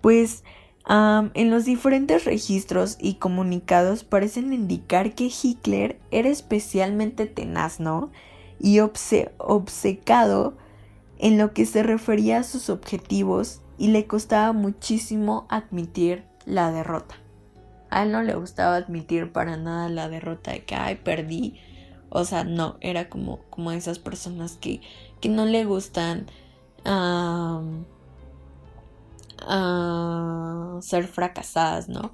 Pues 0.00 0.44
en 0.86 1.50
los 1.50 1.64
diferentes 1.64 2.24
registros 2.24 2.96
y 3.00 3.14
comunicados 3.14 4.04
parecen 4.04 4.52
indicar 4.52 5.14
que 5.14 5.30
Hitler 5.30 5.98
era 6.10 6.28
especialmente 6.28 7.26
tenaz, 7.26 7.80
¿no? 7.80 8.10
Y 8.60 8.80
obcecado 8.80 10.54
en 11.18 11.38
lo 11.38 11.52
que 11.52 11.64
se 11.64 11.82
refería 11.82 12.40
a 12.40 12.44
sus 12.44 12.68
objetivos 12.68 13.60
y 13.78 13.88
le 13.88 14.06
costaba 14.06 14.52
muchísimo 14.52 15.46
admitir 15.48 16.24
la 16.44 16.70
derrota. 16.70 17.16
A 17.90 18.02
él 18.02 18.12
no 18.12 18.22
le 18.22 18.34
gustaba 18.34 18.76
admitir 18.76 19.32
para 19.32 19.56
nada 19.56 19.88
la 19.88 20.08
derrota 20.08 20.52
de 20.52 20.64
que, 20.64 20.74
ay, 20.74 20.96
perdí. 20.96 21.60
O 22.10 22.24
sea, 22.24 22.44
no, 22.44 22.76
era 22.80 23.08
como, 23.08 23.40
como 23.50 23.72
esas 23.72 23.98
personas 23.98 24.56
que, 24.60 24.80
que 25.20 25.28
no 25.28 25.46
le 25.46 25.64
gustan 25.64 26.26
ser 30.80 31.06
fracasadas, 31.08 31.88
¿no? 31.88 32.12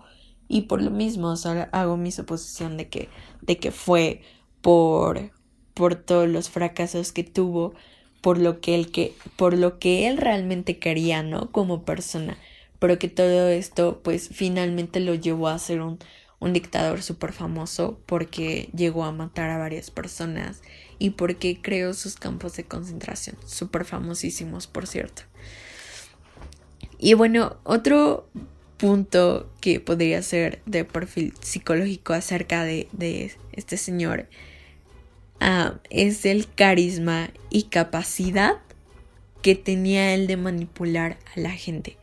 Y 0.48 0.62
por 0.62 0.82
lo 0.82 0.90
mismo 0.90 1.34
hago 1.72 1.96
mi 1.96 2.10
suposición 2.12 2.76
de 2.76 2.88
que, 2.88 3.08
de 3.42 3.58
que 3.58 3.70
fue 3.70 4.22
por, 4.60 5.30
por 5.74 5.94
todos 5.94 6.28
los 6.28 6.50
fracasos 6.50 7.12
que 7.12 7.24
tuvo 7.24 7.74
por 8.20 8.38
lo 8.38 8.60
que 8.60 8.74
él 8.74 8.90
que 8.92 9.14
por 9.36 9.56
lo 9.56 9.78
que 9.78 10.06
él 10.08 10.16
realmente 10.18 10.78
quería, 10.78 11.22
¿no? 11.22 11.50
Como 11.52 11.84
persona, 11.84 12.36
pero 12.78 12.98
que 12.98 13.08
todo 13.08 13.48
esto 13.48 14.00
pues 14.02 14.28
finalmente 14.32 15.00
lo 15.00 15.14
llevó 15.14 15.48
a 15.48 15.58
ser 15.58 15.80
un, 15.80 15.98
un 16.40 16.52
dictador 16.52 17.02
súper 17.02 17.32
famoso 17.32 18.00
porque 18.06 18.70
llegó 18.74 19.04
a 19.04 19.12
matar 19.12 19.50
a 19.50 19.58
varias 19.58 19.90
personas 19.90 20.62
y 20.98 21.10
porque 21.10 21.60
creó 21.62 21.94
sus 21.94 22.16
campos 22.16 22.56
de 22.56 22.64
concentración, 22.64 23.36
súper 23.46 23.84
famosísimos 23.84 24.66
por 24.66 24.86
cierto. 24.86 25.29
Y 27.00 27.14
bueno, 27.14 27.56
otro 27.64 28.28
punto 28.76 29.50
que 29.60 29.80
podría 29.80 30.22
ser 30.22 30.60
de 30.66 30.84
perfil 30.84 31.32
psicológico 31.40 32.12
acerca 32.12 32.64
de, 32.64 32.88
este 33.52 33.76
señor 33.76 34.28
Ah, 35.42 35.80
es 35.88 36.26
el 36.26 36.46
carisma 36.52 37.30
y 37.48 37.64
capacidad 37.64 38.58
que 39.40 39.54
tenía 39.54 40.12
él 40.12 40.26
de 40.26 40.36
manipular 40.36 41.16
a 41.34 41.40
la 41.40 41.50
gente. 41.52 41.96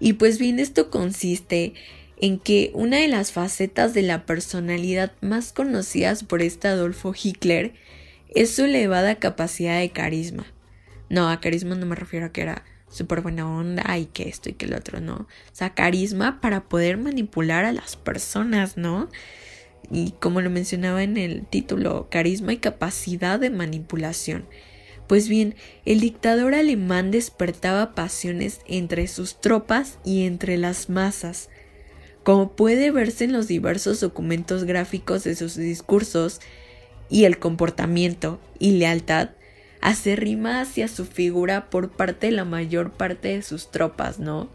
Y 0.00 0.14
pues 0.14 0.40
bien, 0.40 0.58
esto 0.58 0.90
consiste 0.90 1.74
en 2.20 2.40
que 2.40 2.72
una 2.74 2.96
de 2.96 3.06
las 3.06 3.30
facetas 3.30 3.94
de 3.94 4.02
la 4.02 4.26
personalidad 4.26 5.12
más 5.20 5.52
conocidas 5.52 6.24
por 6.24 6.42
este 6.42 6.66
Adolfo 6.66 7.14
Hitler 7.14 7.74
es 8.34 8.50
su 8.50 8.64
elevada 8.64 9.14
capacidad 9.20 9.78
de 9.78 9.90
carisma. 9.90 10.46
No, 11.08 11.30
a 11.30 11.40
carisma 11.40 11.76
no 11.76 11.86
me 11.86 11.94
refiero 11.94 12.26
a 12.26 12.32
que 12.32 12.42
era 12.42 12.64
súper 12.90 13.22
buena 13.22 13.50
onda 13.50 13.96
y 13.96 14.06
que 14.06 14.28
esto 14.28 14.50
y 14.50 14.52
que 14.52 14.66
el 14.66 14.74
otro, 14.74 15.00
no. 15.00 15.14
O 15.14 15.26
sea, 15.52 15.74
carisma 15.74 16.40
para 16.42 16.68
poder 16.68 16.98
manipular 16.98 17.64
a 17.64 17.72
las 17.72 17.96
personas, 17.96 18.76
¿no? 18.76 19.08
y 19.90 20.12
como 20.20 20.40
lo 20.40 20.50
mencionaba 20.50 21.02
en 21.02 21.16
el 21.16 21.46
título, 21.46 22.08
carisma 22.10 22.52
y 22.52 22.58
capacidad 22.58 23.38
de 23.38 23.50
manipulación. 23.50 24.46
Pues 25.06 25.28
bien, 25.28 25.56
el 25.84 26.00
dictador 26.00 26.54
alemán 26.54 27.10
despertaba 27.10 27.94
pasiones 27.94 28.60
entre 28.66 29.08
sus 29.08 29.40
tropas 29.40 29.98
y 30.04 30.24
entre 30.24 30.56
las 30.56 30.88
masas. 30.88 31.48
Como 32.22 32.54
puede 32.54 32.92
verse 32.92 33.24
en 33.24 33.32
los 33.32 33.48
diversos 33.48 33.98
documentos 33.98 34.64
gráficos 34.64 35.24
de 35.24 35.34
sus 35.34 35.56
discursos 35.56 36.40
y 37.08 37.24
el 37.24 37.40
comportamiento 37.40 38.40
y 38.60 38.72
lealtad, 38.72 39.30
hace 39.80 40.16
rima 40.16 40.60
hacia 40.60 40.88
su 40.88 41.06
figura 41.06 41.70
por 41.70 41.90
parte 41.90 42.26
de 42.26 42.32
la 42.32 42.44
mayor 42.44 42.92
parte 42.92 43.28
de 43.28 43.42
sus 43.42 43.70
tropas, 43.70 44.18
¿no? 44.18 44.48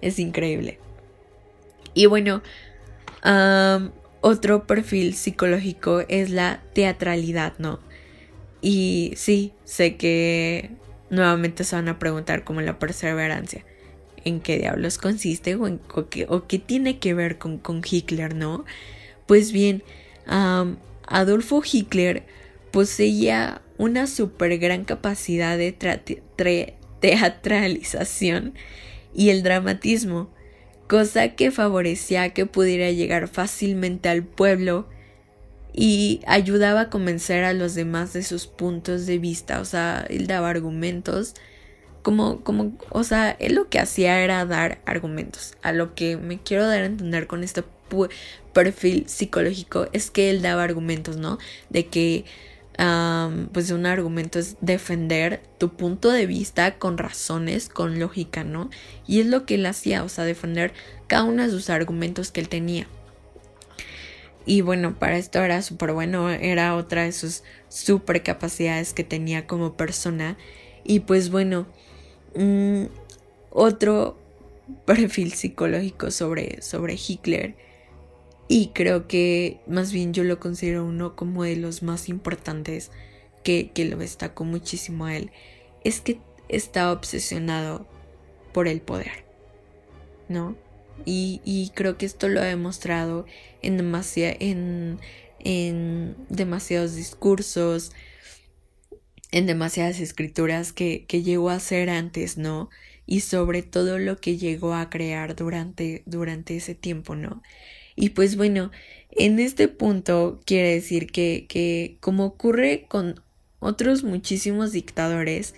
Es 0.00 0.18
increíble. 0.18 0.78
Y 1.94 2.06
bueno, 2.06 2.42
otro 4.20 4.66
perfil 4.66 5.14
psicológico 5.14 6.00
es 6.08 6.30
la 6.30 6.62
teatralidad, 6.72 7.54
¿no? 7.58 7.80
Y 8.60 9.12
sí, 9.16 9.52
sé 9.64 9.96
que 9.96 10.70
nuevamente 11.10 11.64
se 11.64 11.76
van 11.76 11.88
a 11.88 11.98
preguntar 11.98 12.44
como 12.44 12.60
la 12.60 12.78
perseverancia. 12.78 13.64
¿En 14.24 14.40
qué 14.40 14.58
diablos 14.58 14.98
consiste 14.98 15.56
o, 15.56 16.48
qué, 16.48 16.58
tiene 16.58 16.98
que 16.98 17.14
ver 17.14 17.38
con, 17.38 17.58
con, 17.58 17.82
Hitler, 17.88 18.34
no? 18.34 18.64
Pues 19.26 19.52
bien, 19.52 19.82
Adolfo 21.06 21.62
Hitler 21.64 22.24
poseía 22.70 23.62
una 23.78 24.06
super 24.06 24.58
gran 24.58 24.84
capacidad 24.84 25.56
de 25.56 25.72
teatralización 27.00 28.54
y 29.14 29.30
el 29.30 29.42
dramatismo 29.42 30.30
cosa 30.88 31.28
que 31.28 31.50
favorecía 31.50 32.30
que 32.30 32.46
pudiera 32.46 32.90
llegar 32.90 33.28
fácilmente 33.28 34.08
al 34.08 34.24
pueblo 34.24 34.88
y 35.72 36.22
ayudaba 36.26 36.80
a 36.82 36.90
convencer 36.90 37.44
a 37.44 37.52
los 37.52 37.74
demás 37.74 38.14
de 38.14 38.24
sus 38.24 38.46
puntos 38.46 39.06
de 39.06 39.18
vista, 39.18 39.60
o 39.60 39.64
sea, 39.64 40.04
él 40.08 40.26
daba 40.26 40.50
argumentos, 40.50 41.34
como, 42.02 42.40
como, 42.42 42.76
o 42.90 43.04
sea, 43.04 43.36
él 43.38 43.54
lo 43.54 43.68
que 43.68 43.78
hacía 43.78 44.20
era 44.22 44.44
dar 44.46 44.80
argumentos. 44.86 45.54
A 45.62 45.72
lo 45.72 45.94
que 45.94 46.16
me 46.16 46.38
quiero 46.38 46.66
dar 46.66 46.82
a 46.82 46.86
entender 46.86 47.26
con 47.26 47.44
este 47.44 47.62
perfil 48.52 49.04
psicológico 49.08 49.88
es 49.92 50.10
que 50.10 50.30
él 50.30 50.42
daba 50.42 50.64
argumentos, 50.64 51.16
¿no? 51.16 51.38
De 51.68 51.86
que 51.86 52.24
pues 53.52 53.72
un 53.72 53.86
argumento 53.86 54.38
es 54.38 54.56
defender 54.60 55.40
tu 55.58 55.70
punto 55.70 56.10
de 56.10 56.26
vista 56.26 56.78
con 56.78 56.96
razones, 56.96 57.68
con 57.68 57.98
lógica, 57.98 58.44
¿no? 58.44 58.70
Y 59.06 59.20
es 59.20 59.26
lo 59.26 59.46
que 59.46 59.56
él 59.56 59.66
hacía, 59.66 60.04
o 60.04 60.08
sea, 60.08 60.24
defender 60.24 60.72
cada 61.08 61.24
uno 61.24 61.42
de 61.42 61.50
sus 61.50 61.70
argumentos 61.70 62.30
que 62.30 62.40
él 62.40 62.48
tenía. 62.48 62.86
Y 64.46 64.60
bueno, 64.60 64.96
para 64.96 65.18
esto 65.18 65.40
era 65.40 65.60
súper 65.60 65.92
bueno, 65.92 66.30
era 66.30 66.76
otra 66.76 67.02
de 67.02 67.12
sus 67.12 67.42
super 67.68 68.22
capacidades 68.22 68.94
que 68.94 69.04
tenía 69.04 69.46
como 69.46 69.76
persona. 69.76 70.38
Y 70.84 71.00
pues 71.00 71.30
bueno, 71.30 71.66
mm, 72.36 72.84
otro 73.50 74.16
perfil 74.86 75.32
psicológico 75.32 76.12
sobre, 76.12 76.62
sobre 76.62 76.94
Hitler 76.94 77.56
y 78.48 78.68
creo 78.68 79.06
que 79.06 79.60
más 79.66 79.92
bien 79.92 80.14
yo 80.14 80.24
lo 80.24 80.40
considero 80.40 80.84
uno 80.84 81.14
como 81.14 81.44
de 81.44 81.56
los 81.56 81.82
más 81.82 82.08
importantes 82.08 82.90
que, 83.44 83.70
lo 83.90 83.98
destacó 83.98 84.44
muchísimo 84.44 85.04
a 85.06 85.16
él. 85.16 85.30
Es 85.84 86.00
que 86.00 86.18
está 86.48 86.90
obsesionado 86.92 87.86
por 88.52 88.66
el 88.66 88.80
poder. 88.80 89.24
¿No? 90.28 90.56
Y, 91.04 91.70
creo 91.74 91.96
que 91.96 92.06
esto 92.06 92.28
lo 92.28 92.40
ha 92.40 92.44
demostrado 92.44 93.24
en, 93.62 93.78
en, 93.80 94.98
en 95.38 96.16
demasiados 96.28 96.96
discursos, 96.96 97.92
en 99.30 99.46
demasiadas 99.46 100.00
escrituras 100.00 100.72
que, 100.72 101.06
que 101.06 101.22
llegó 101.22 101.50
a 101.50 101.54
hacer 101.54 101.88
antes, 101.88 102.36
¿no? 102.36 102.68
Y 103.06 103.20
sobre 103.20 103.62
todo 103.62 103.98
lo 103.98 104.18
que 104.18 104.36
llegó 104.36 104.74
a 104.74 104.90
crear 104.90 105.34
durante, 105.36 106.02
durante 106.04 106.56
ese 106.56 106.74
tiempo, 106.74 107.14
¿no? 107.14 107.42
Y 108.00 108.10
pues 108.10 108.36
bueno, 108.36 108.70
en 109.10 109.40
este 109.40 109.66
punto 109.66 110.40
quiere 110.46 110.72
decir 110.74 111.10
que, 111.10 111.46
que 111.48 111.96
como 111.98 112.24
ocurre 112.24 112.86
con 112.86 113.20
otros 113.58 114.04
muchísimos 114.04 114.70
dictadores, 114.70 115.56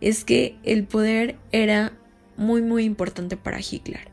es 0.00 0.24
que 0.24 0.56
el 0.62 0.84
poder 0.84 1.36
era 1.52 1.92
muy 2.38 2.62
muy 2.62 2.84
importante 2.84 3.36
para 3.36 3.60
Hitler. 3.60 4.10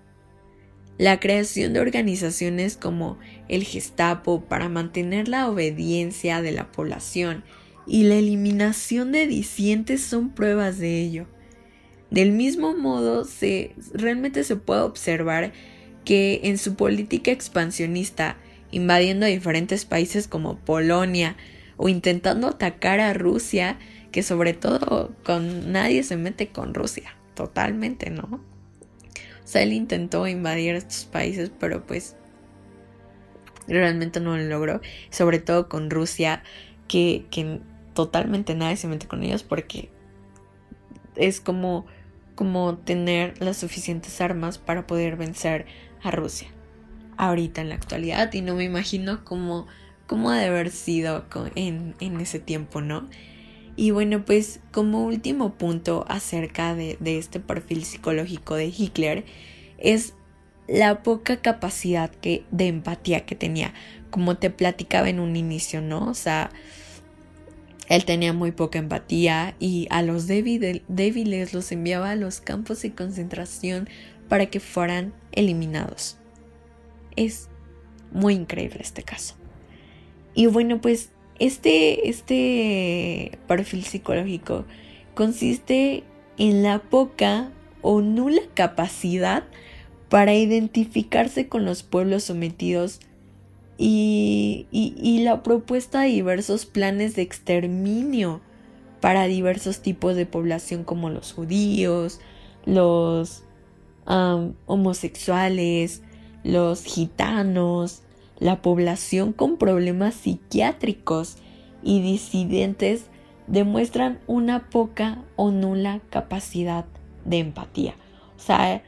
La 0.98 1.22
creación 1.22 1.72
de 1.72 1.80
organizaciones 1.80 2.76
como 2.76 3.18
el 3.48 3.64
Gestapo 3.64 4.42
para 4.42 4.68
mantener 4.68 5.30
la 5.30 5.50
obediencia 5.50 6.42
de 6.42 6.52
la 6.52 6.74
población 6.74 7.46
y 7.88 8.04
la 8.04 8.16
eliminación 8.16 9.14
de 9.14 9.26
disientes 9.26 10.04
son 10.04 10.32
pruebas 10.32 10.80
de 10.80 11.02
ello. 11.02 11.28
Del 12.12 12.34
mismo 12.34 12.76
modo, 12.76 13.24
se, 13.24 13.74
realmente 13.94 14.44
se 14.44 14.58
puede 14.58 14.82
observar 14.82 15.54
que 16.06 16.42
en 16.44 16.58
su 16.58 16.76
política 16.76 17.32
expansionista, 17.32 18.38
invadiendo 18.72 19.26
diferentes 19.26 19.86
países 19.86 20.28
como 20.28 20.58
Polonia 20.58 21.36
o 21.78 21.90
intentando 21.90 22.48
atacar 22.48 23.00
a 23.00 23.14
Rusia, 23.14 23.78
que 24.12 24.24
sobre 24.24 24.54
todo 24.54 25.16
con 25.24 25.72
nadie 25.72 26.04
se 26.04 26.18
mete 26.18 26.48
con 26.50 26.74
Rusia, 26.74 27.16
totalmente, 27.36 28.10
¿no? 28.10 28.42
O 29.44 29.52
sea, 29.52 29.64
él 29.64 29.74
intentó 29.74 30.28
invadir 30.28 30.76
estos 30.76 31.06
países, 31.06 31.52
pero 31.60 31.86
pues 31.86 32.16
realmente 33.68 34.20
no 34.20 34.38
lo 34.38 34.44
logró, 34.44 34.82
sobre 35.10 35.40
todo 35.40 35.70
con 35.70 35.90
Rusia, 35.90 36.44
que, 36.88 37.26
que 37.32 37.60
totalmente 37.94 38.56
nadie 38.56 38.78
se 38.78 38.88
mete 38.88 39.08
con 39.08 39.24
ellos 39.24 39.44
porque 39.44 39.90
es 41.16 41.42
como, 41.42 41.86
como 42.40 42.78
tener 42.78 43.34
las 43.42 43.58
suficientes 43.58 44.22
armas 44.22 44.60
para 44.60 44.88
poder 44.88 45.18
vencer 45.18 45.66
a 46.02 46.10
Rusia 46.10 46.48
ahorita 47.18 47.60
en 47.60 47.68
la 47.68 47.76
actualidad 47.76 48.32
y 48.32 48.40
no 48.40 48.56
me 48.56 48.64
imagino 48.64 49.26
cómo, 49.26 49.68
cómo 50.08 50.30
ha 50.30 50.38
de 50.38 50.46
haber 50.46 50.72
sido 50.72 51.26
en, 51.56 51.96
en 52.00 52.22
ese 52.22 52.40
tiempo, 52.40 52.80
¿no? 52.80 53.10
Y 53.76 53.92
bueno, 53.92 54.24
pues 54.24 54.62
como 54.72 55.04
último 55.04 55.56
punto 55.56 56.06
acerca 56.08 56.76
de, 56.76 56.96
de, 57.02 57.18
este 57.18 57.42
perfil 57.42 57.84
psicológico 57.84 58.56
de 58.56 58.68
Hitler 58.68 59.26
es 59.78 60.14
la 60.66 61.04
poca 61.04 61.42
capacidad 61.42 62.10
que, 62.10 62.46
de 62.52 62.68
empatía 62.68 63.26
que 63.26 63.36
tenía, 63.36 63.74
como 64.12 64.38
te 64.38 64.50
platicaba 64.50 65.10
en 65.10 65.20
un 65.20 65.36
inicio, 65.36 65.82
¿no? 65.82 66.08
O 66.08 66.14
sea, 66.14 66.52
él 67.90 68.06
tenía 68.06 68.34
muy 68.34 68.52
poca 68.52 68.78
empatía 68.78 69.56
y 69.60 69.88
a 69.90 70.04
los 70.04 70.28
débiles 70.28 71.54
los 71.54 71.72
enviaba 71.72 72.12
a 72.12 72.16
los 72.16 72.40
campos 72.40 72.84
de 72.84 72.94
concentración 72.94 73.90
para 74.30 74.46
que 74.46 74.60
fueran 74.60 75.12
eliminados. 75.32 76.18
Es 77.16 77.50
muy 78.12 78.36
increíble 78.36 78.80
este 78.82 79.02
caso. 79.02 79.36
Y 80.36 80.46
bueno, 80.46 80.80
pues 80.80 81.10
este, 81.40 82.08
este 82.10 83.40
perfil 83.48 83.84
psicológico 83.84 84.66
consiste 85.16 86.04
en 86.38 86.62
la 86.62 86.80
poca 86.80 87.52
o 87.82 88.02
nula 88.02 88.44
capacidad 88.54 89.46
para 90.10 90.36
identificarse 90.36 91.48
con 91.48 91.66
los 91.66 91.82
pueblos 91.82 92.24
sometidos 92.24 93.00
y, 93.82 95.22
la 95.24 95.42
propuesta 95.42 96.02
de 96.02 96.10
diversos 96.10 96.66
planes 96.66 97.16
de 97.16 97.22
exterminio 97.22 98.42
para 99.00 99.26
diversos 99.26 99.82
tipos 99.82 100.16
de 100.16 100.26
población 100.26 100.84
como 100.84 101.10
los 101.10 101.32
judíos, 101.32 102.20
los 102.66 103.44
homosexuales, 104.06 106.02
los 106.44 106.84
gitanos, 106.84 108.02
la 108.40 108.62
población 108.62 109.32
con 109.34 109.58
problemas 109.58 110.16
psiquiátricos 110.16 111.38
y 111.84 112.02
disidentes 112.02 113.06
demuestran 113.48 114.20
una 114.28 114.70
poca 114.70 115.24
o 115.36 115.52
nula 115.52 116.02
capacidad 116.10 116.86
de 117.24 117.40
empatía. 117.40 117.96
O 118.36 118.42
sea, 118.42 118.84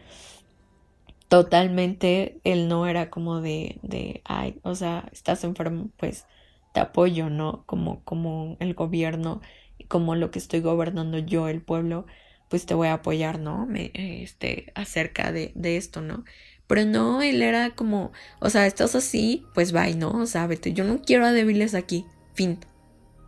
totalmente 1.32 2.42
él 2.44 2.68
no 2.68 2.88
era 2.88 3.10
como 3.10 3.40
de, 3.40 3.80
de, 3.84 4.20
ay, 4.26 4.60
o 4.64 4.76
sea, 4.76 5.08
estás 5.14 5.46
enfermo, 5.46 5.90
pues 5.96 6.26
te 6.74 6.82
apoyo, 6.82 7.30
¿no? 7.30 7.64
Como, 7.68 8.04
como 8.04 8.58
el 8.60 8.74
gobierno, 8.74 9.40
como 9.88 10.16
lo 10.16 10.30
que 10.30 10.40
estoy 10.40 10.60
gobernando 10.60 11.20
yo, 11.20 11.48
el 11.48 11.62
pueblo, 11.62 12.06
pues 12.50 12.66
te 12.66 12.74
voy 12.74 12.90
a 12.90 12.96
apoyar, 12.96 13.40
¿no? 13.40 13.66
Me, 13.66 13.92
este, 13.94 14.74
acerca 14.76 15.32
de, 15.32 15.54
de 15.56 15.78
esto, 15.78 16.02
¿no? 16.02 16.26
Pero 16.68 16.84
no, 16.84 17.22
él 17.22 17.42
era 17.42 17.76
como, 17.76 18.12
o 18.42 18.50
sea, 18.50 18.68
estás 18.68 18.94
así, 18.94 19.46
pues 19.54 19.72
bye, 19.72 19.96
¿no? 19.96 20.12
O 20.12 20.26
sea, 20.26 20.48
vete, 20.48 20.74
yo 20.74 20.84
no 20.84 21.02
quiero 21.02 21.26
a 21.26 21.32
débiles 21.32 21.76
aquí, 21.76 22.06
fin, 22.34 22.60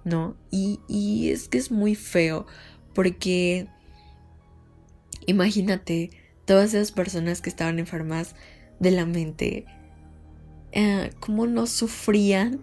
¿no? 0.03 0.35
Y, 0.51 0.81
y 0.89 1.29
es 1.29 1.47
que 1.47 1.57
es 1.57 1.71
muy 1.71 1.95
feo, 1.95 2.47
porque 2.93 3.69
imagínate, 5.25 6.09
todas 6.45 6.73
esas 6.73 6.91
personas 6.91 7.41
que 7.41 7.49
estaban 7.49 7.79
enfermas 7.79 8.35
de 8.79 8.91
la 8.91 9.05
mente, 9.05 9.65
eh, 10.71 11.11
cómo 11.19 11.45
no 11.45 11.67
sufrían 11.67 12.61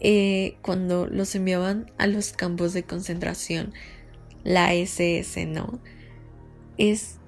eh, 0.00 0.56
cuando 0.62 1.06
los 1.06 1.34
enviaban 1.34 1.90
a 1.98 2.06
los 2.06 2.32
campos 2.32 2.72
de 2.72 2.82
concentración, 2.82 3.72
la 4.44 4.74
SS, 4.74 5.46
¿no? 5.46 5.80
Es 6.76 7.18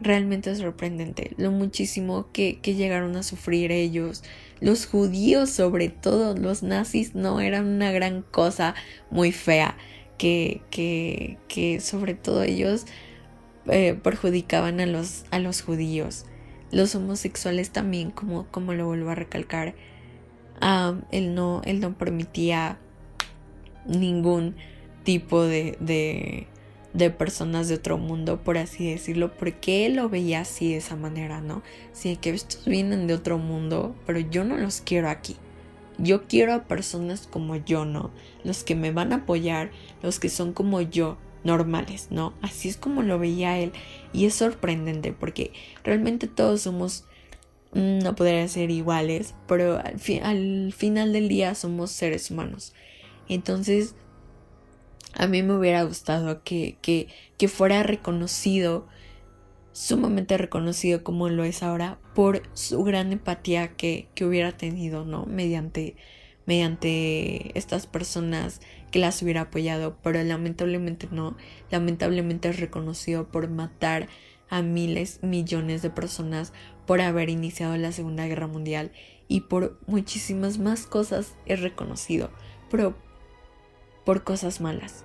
realmente 0.00 0.54
sorprendente 0.54 1.32
lo 1.36 1.50
muchísimo 1.50 2.28
que, 2.32 2.60
que 2.60 2.74
llegaron 2.74 3.16
a 3.16 3.22
sufrir 3.22 3.72
ellos. 3.72 4.22
Los 4.60 4.86
judíos, 4.86 5.50
sobre 5.50 5.88
todo, 5.88 6.34
los 6.34 6.62
nazis, 6.62 7.14
no 7.14 7.40
eran 7.40 7.66
una 7.66 7.92
gran 7.92 8.22
cosa 8.22 8.74
muy 9.10 9.32
fea. 9.32 9.76
Que, 10.16 10.62
que, 10.70 11.38
que 11.46 11.78
sobre 11.78 12.14
todo 12.14 12.42
ellos 12.42 12.86
eh, 13.68 13.98
perjudicaban 14.02 14.80
a 14.80 14.86
los, 14.86 15.24
a 15.30 15.38
los 15.38 15.62
judíos. 15.62 16.24
Los 16.70 16.94
homosexuales 16.94 17.70
también, 17.70 18.10
como, 18.10 18.46
como 18.46 18.74
lo 18.74 18.86
vuelvo 18.86 19.10
a 19.10 19.14
recalcar, 19.14 19.74
él, 21.10 21.34
no, 21.34 21.62
él 21.64 21.80
no 21.80 21.96
permitía 21.96 22.78
ningún 23.86 24.56
tipo 25.04 25.42
de, 25.42 25.76
de, 25.80 26.46
de, 26.92 27.10
personas 27.10 27.68
de 27.68 27.76
otro 27.76 27.96
mundo, 27.96 28.42
por 28.42 28.58
así 28.58 28.90
decirlo, 28.90 29.32
porque 29.34 29.86
él 29.86 29.96
lo 29.96 30.08
veía 30.08 30.40
así 30.40 30.72
de 30.72 30.78
esa 30.78 30.96
manera, 30.96 31.40
¿no? 31.40 31.62
Sí, 31.92 32.16
que 32.16 32.30
estos 32.30 32.64
vienen 32.66 33.06
de 33.06 33.14
otro 33.14 33.38
mundo, 33.38 33.94
pero 34.06 34.18
yo 34.18 34.44
no 34.44 34.56
los 34.56 34.80
quiero 34.80 35.08
aquí. 35.08 35.36
Yo 35.96 36.28
quiero 36.28 36.54
a 36.54 36.64
personas 36.64 37.26
como 37.26 37.56
yo, 37.56 37.84
¿no? 37.84 38.10
Los 38.44 38.62
que 38.62 38.74
me 38.74 38.92
van 38.92 39.12
a 39.12 39.16
apoyar, 39.16 39.70
los 40.02 40.20
que 40.20 40.28
son 40.28 40.52
como 40.52 40.80
yo, 40.80 41.16
normales, 41.44 42.08
¿no? 42.10 42.34
Así 42.42 42.68
es 42.68 42.76
como 42.76 43.02
lo 43.02 43.18
veía 43.18 43.58
él 43.58 43.72
y 44.12 44.26
es 44.26 44.34
sorprendente 44.34 45.12
porque 45.12 45.52
realmente 45.84 46.26
todos 46.26 46.62
somos, 46.62 47.04
mm, 47.72 47.98
no 48.00 48.14
podría 48.14 48.46
ser 48.48 48.70
iguales, 48.70 49.34
pero 49.46 49.78
al, 49.78 50.00
al 50.22 50.72
final 50.76 51.12
del 51.12 51.28
día 51.28 51.54
somos 51.54 51.90
seres 51.90 52.30
humanos. 52.30 52.74
Entonces, 53.28 53.94
a 55.14 55.26
mí 55.26 55.42
me 55.42 55.56
hubiera 55.56 55.82
gustado 55.82 56.42
que, 56.42 56.76
que, 56.80 57.08
que 57.36 57.48
fuera 57.48 57.82
reconocido, 57.82 58.86
sumamente 59.72 60.38
reconocido 60.38 61.02
como 61.02 61.28
lo 61.28 61.44
es 61.44 61.62
ahora, 61.62 61.98
por 62.14 62.42
su 62.54 62.82
gran 62.84 63.12
empatía 63.12 63.76
que, 63.76 64.08
que 64.14 64.24
hubiera 64.24 64.52
tenido, 64.56 65.04
¿no? 65.04 65.26
Mediante, 65.26 65.96
mediante 66.46 67.56
estas 67.58 67.86
personas 67.86 68.60
que 68.90 68.98
las 68.98 69.22
hubiera 69.22 69.42
apoyado, 69.42 69.96
pero 70.02 70.22
lamentablemente 70.22 71.08
no, 71.10 71.36
lamentablemente 71.70 72.48
es 72.48 72.60
reconocido 72.60 73.28
por 73.28 73.48
matar 73.48 74.08
a 74.50 74.62
miles, 74.62 75.20
millones 75.22 75.82
de 75.82 75.90
personas 75.90 76.52
por 76.86 77.00
haber 77.00 77.28
iniciado 77.28 77.76
la 77.76 77.92
Segunda 77.92 78.26
Guerra 78.26 78.46
Mundial 78.46 78.92
y 79.28 79.42
por 79.42 79.78
muchísimas 79.86 80.58
más 80.58 80.86
cosas 80.86 81.34
es 81.44 81.60
reconocido, 81.60 82.30
pero 82.70 82.96
por 84.04 84.24
cosas 84.24 84.60
malas. 84.60 85.04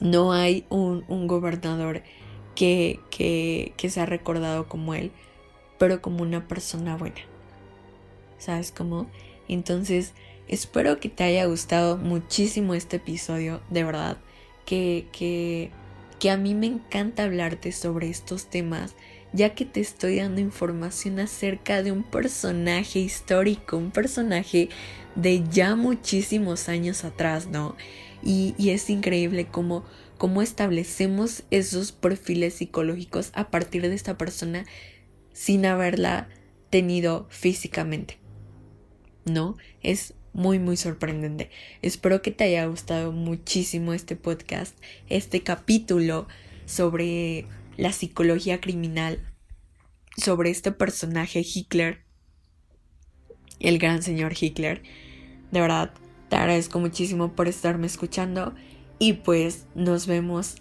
No 0.00 0.32
hay 0.32 0.66
un, 0.68 1.04
gobernador 1.28 2.02
que, 2.56 2.98
que, 3.10 3.74
que 3.76 3.90
sea 3.90 4.06
recordado 4.06 4.66
como 4.66 4.94
él, 4.94 5.12
pero 5.78 6.02
como 6.02 6.22
una 6.22 6.48
persona 6.48 6.96
buena. 6.96 7.20
¿Sabes 8.38 8.72
cómo? 8.72 9.08
Entonces, 9.46 10.14
Espero 10.52 11.00
que 11.00 11.08
te 11.08 11.24
haya 11.24 11.46
gustado 11.46 11.96
muchísimo 11.96 12.74
este 12.74 12.96
episodio, 12.96 13.62
de 13.70 13.84
verdad, 13.84 14.18
que, 14.66 15.06
que, 15.10 15.70
que 16.20 16.30
a 16.30 16.36
mí 16.36 16.54
me 16.54 16.66
encanta 16.66 17.24
hablarte 17.24 17.72
sobre 17.72 18.10
estos 18.10 18.50
temas 18.50 18.94
ya 19.32 19.54
que 19.54 19.64
te 19.64 19.80
estoy 19.80 20.16
dando 20.16 20.42
información 20.42 21.20
acerca 21.20 21.82
de 21.82 21.90
un 21.90 22.02
personaje 22.02 22.98
histórico, 22.98 23.78
un 23.78 23.92
personaje 23.92 24.68
de 25.14 25.42
ya 25.48 25.74
muchísimos 25.74 26.68
años 26.68 27.06
atrás, 27.06 27.46
¿no? 27.46 27.74
Y, 28.22 28.54
es 28.58 28.90
increíble 28.90 29.46
cómo, 29.46 29.86
cómo 30.18 30.42
establecemos 30.42 31.44
esos 31.50 31.92
perfiles 31.92 32.52
psicológicos 32.52 33.30
a 33.32 33.50
partir 33.50 33.88
de 33.88 33.94
esta 33.94 34.18
persona 34.18 34.66
sin 35.32 35.64
haberla 35.64 36.28
tenido 36.68 37.26
físicamente. 37.30 38.18
¿No? 39.24 39.56
Es 39.82 40.12
muy 40.32 40.58
muy 40.58 40.76
sorprendente. 40.76 41.50
Espero 41.82 42.22
que 42.22 42.30
te 42.30 42.44
haya 42.44 42.66
gustado 42.66 43.12
muchísimo 43.12 43.92
este 43.92 44.16
podcast, 44.16 44.76
este 45.08 45.42
capítulo 45.42 46.26
sobre 46.64 47.46
la 47.76 47.92
psicología 47.92 48.60
criminal, 48.60 49.20
sobre 50.16 50.50
este 50.50 50.72
personaje 50.72 51.44
Hitler, 51.44 52.02
el 53.60 53.78
gran 53.78 54.02
señor 54.02 54.32
Hitler. 54.38 54.82
De 55.50 55.60
verdad, 55.60 55.92
te 56.28 56.36
agradezco 56.36 56.80
muchísimo 56.80 57.32
por 57.32 57.48
estarme 57.48 57.86
escuchando 57.86 58.54
y 58.98 59.14
pues 59.14 59.66
nos 59.74 60.06
vemos 60.06 60.56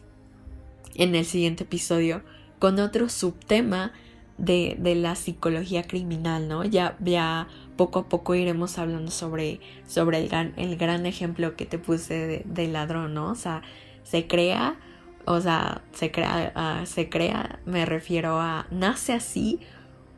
en 0.96 1.16
el 1.16 1.26
siguiente 1.26 1.64
episodio 1.64 2.24
con 2.60 2.80
otro 2.80 3.08
subtema 3.08 3.94
de, 4.38 4.76
de 4.80 4.96
la 4.96 5.16
psicología 5.16 5.84
criminal, 5.84 6.48
¿no? 6.48 6.66
Ya, 6.66 6.98
ya 7.00 7.48
poco 7.76 8.00
a 8.00 8.10
poco 8.10 8.36
iremos 8.36 8.78
hablando 8.78 9.12
sobre, 9.12 9.60
sobre 9.88 10.20
el, 10.20 10.30
gran, 10.30 10.54
el 10.58 10.78
gran 10.78 11.06
ejemplo 11.06 11.56
que 11.56 11.66
te 11.66 11.78
puse 11.78 12.44
de, 12.46 12.68
ladrón, 12.68 13.14
¿no? 13.14 13.32
O 13.32 13.36
sea, 13.36 13.62
se 14.04 14.28
crea, 14.28 14.80
o 15.26 15.40
sea, 15.42 15.82
se 15.94 16.12
crea, 16.12 16.52
ah, 16.56 16.86
se 16.86 17.10
crea, 17.10 17.60
me 17.66 17.86
refiero 17.86 18.40
a, 18.40 18.68
nace 18.72 19.14
así 19.14 19.60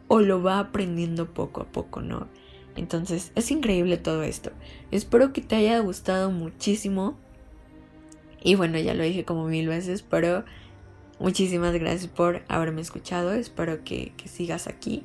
o 0.08 0.20
lo 0.20 0.41
va 0.41 0.60
aprendiendo 0.60 1.34
poco 1.34 1.62
a 1.62 1.66
poco, 1.66 2.01
¿no? 2.01 2.28
Entonces, 2.76 3.32
es 3.36 3.51
increíble 3.51 3.97
todo 3.97 4.24
esto. 4.24 4.51
Espero 4.91 5.32
que 5.32 5.41
te 5.41 5.56
haya 5.56 5.80
gustado 5.80 6.32
muchísimo. 6.32 7.18
Y 8.41 8.56
bueno, 8.56 8.80
ya 8.80 8.93
lo 8.93 9.04
dije 9.04 9.26
como 9.26 9.47
mil 9.47 9.68
veces, 9.68 10.01
pero 10.01 10.43
muchísimas 11.20 11.74
gracias 11.74 12.08
por 12.08 12.43
haberme 12.47 12.82
escuchado. 12.82 13.34
Espero 13.34 13.84
que, 13.84 14.14
que 14.18 14.28
sigas 14.28 14.68
aquí. 14.68 15.04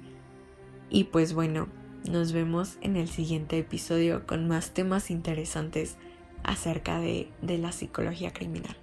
Y 0.91 1.05
pues 1.05 1.35
bueno, 1.35 1.69
nos 2.05 2.33
vemos 2.33 2.79
en 2.81 2.97
el 2.97 3.09
siguiente 3.09 3.59
episodio 3.59 4.27
con 4.27 4.49
más 4.49 4.71
temas 4.71 5.11
interesantes 5.11 5.97
acerca 6.43 7.01
de, 7.01 7.29
la 7.43 7.73
psicología 7.73 8.33
criminal. 8.33 8.77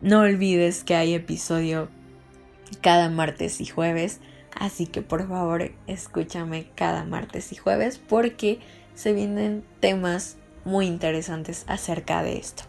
No 0.00 0.20
olvides 0.20 0.84
que 0.84 0.94
hay 0.94 1.14
episodio 1.14 1.88
cada 2.80 3.10
martes 3.10 3.60
y 3.60 3.66
jueves, 3.66 4.20
así 4.54 4.86
que 4.86 5.02
por 5.02 5.26
favor 5.28 5.72
escúchame 5.86 6.68
cada 6.74 7.04
martes 7.04 7.52
y 7.52 7.56
jueves 7.56 7.98
porque 7.98 8.60
se 8.94 9.12
vienen 9.12 9.64
temas 9.80 10.36
muy 10.64 10.86
interesantes 10.86 11.64
acerca 11.66 12.22
de 12.22 12.38
esto. 12.38 12.64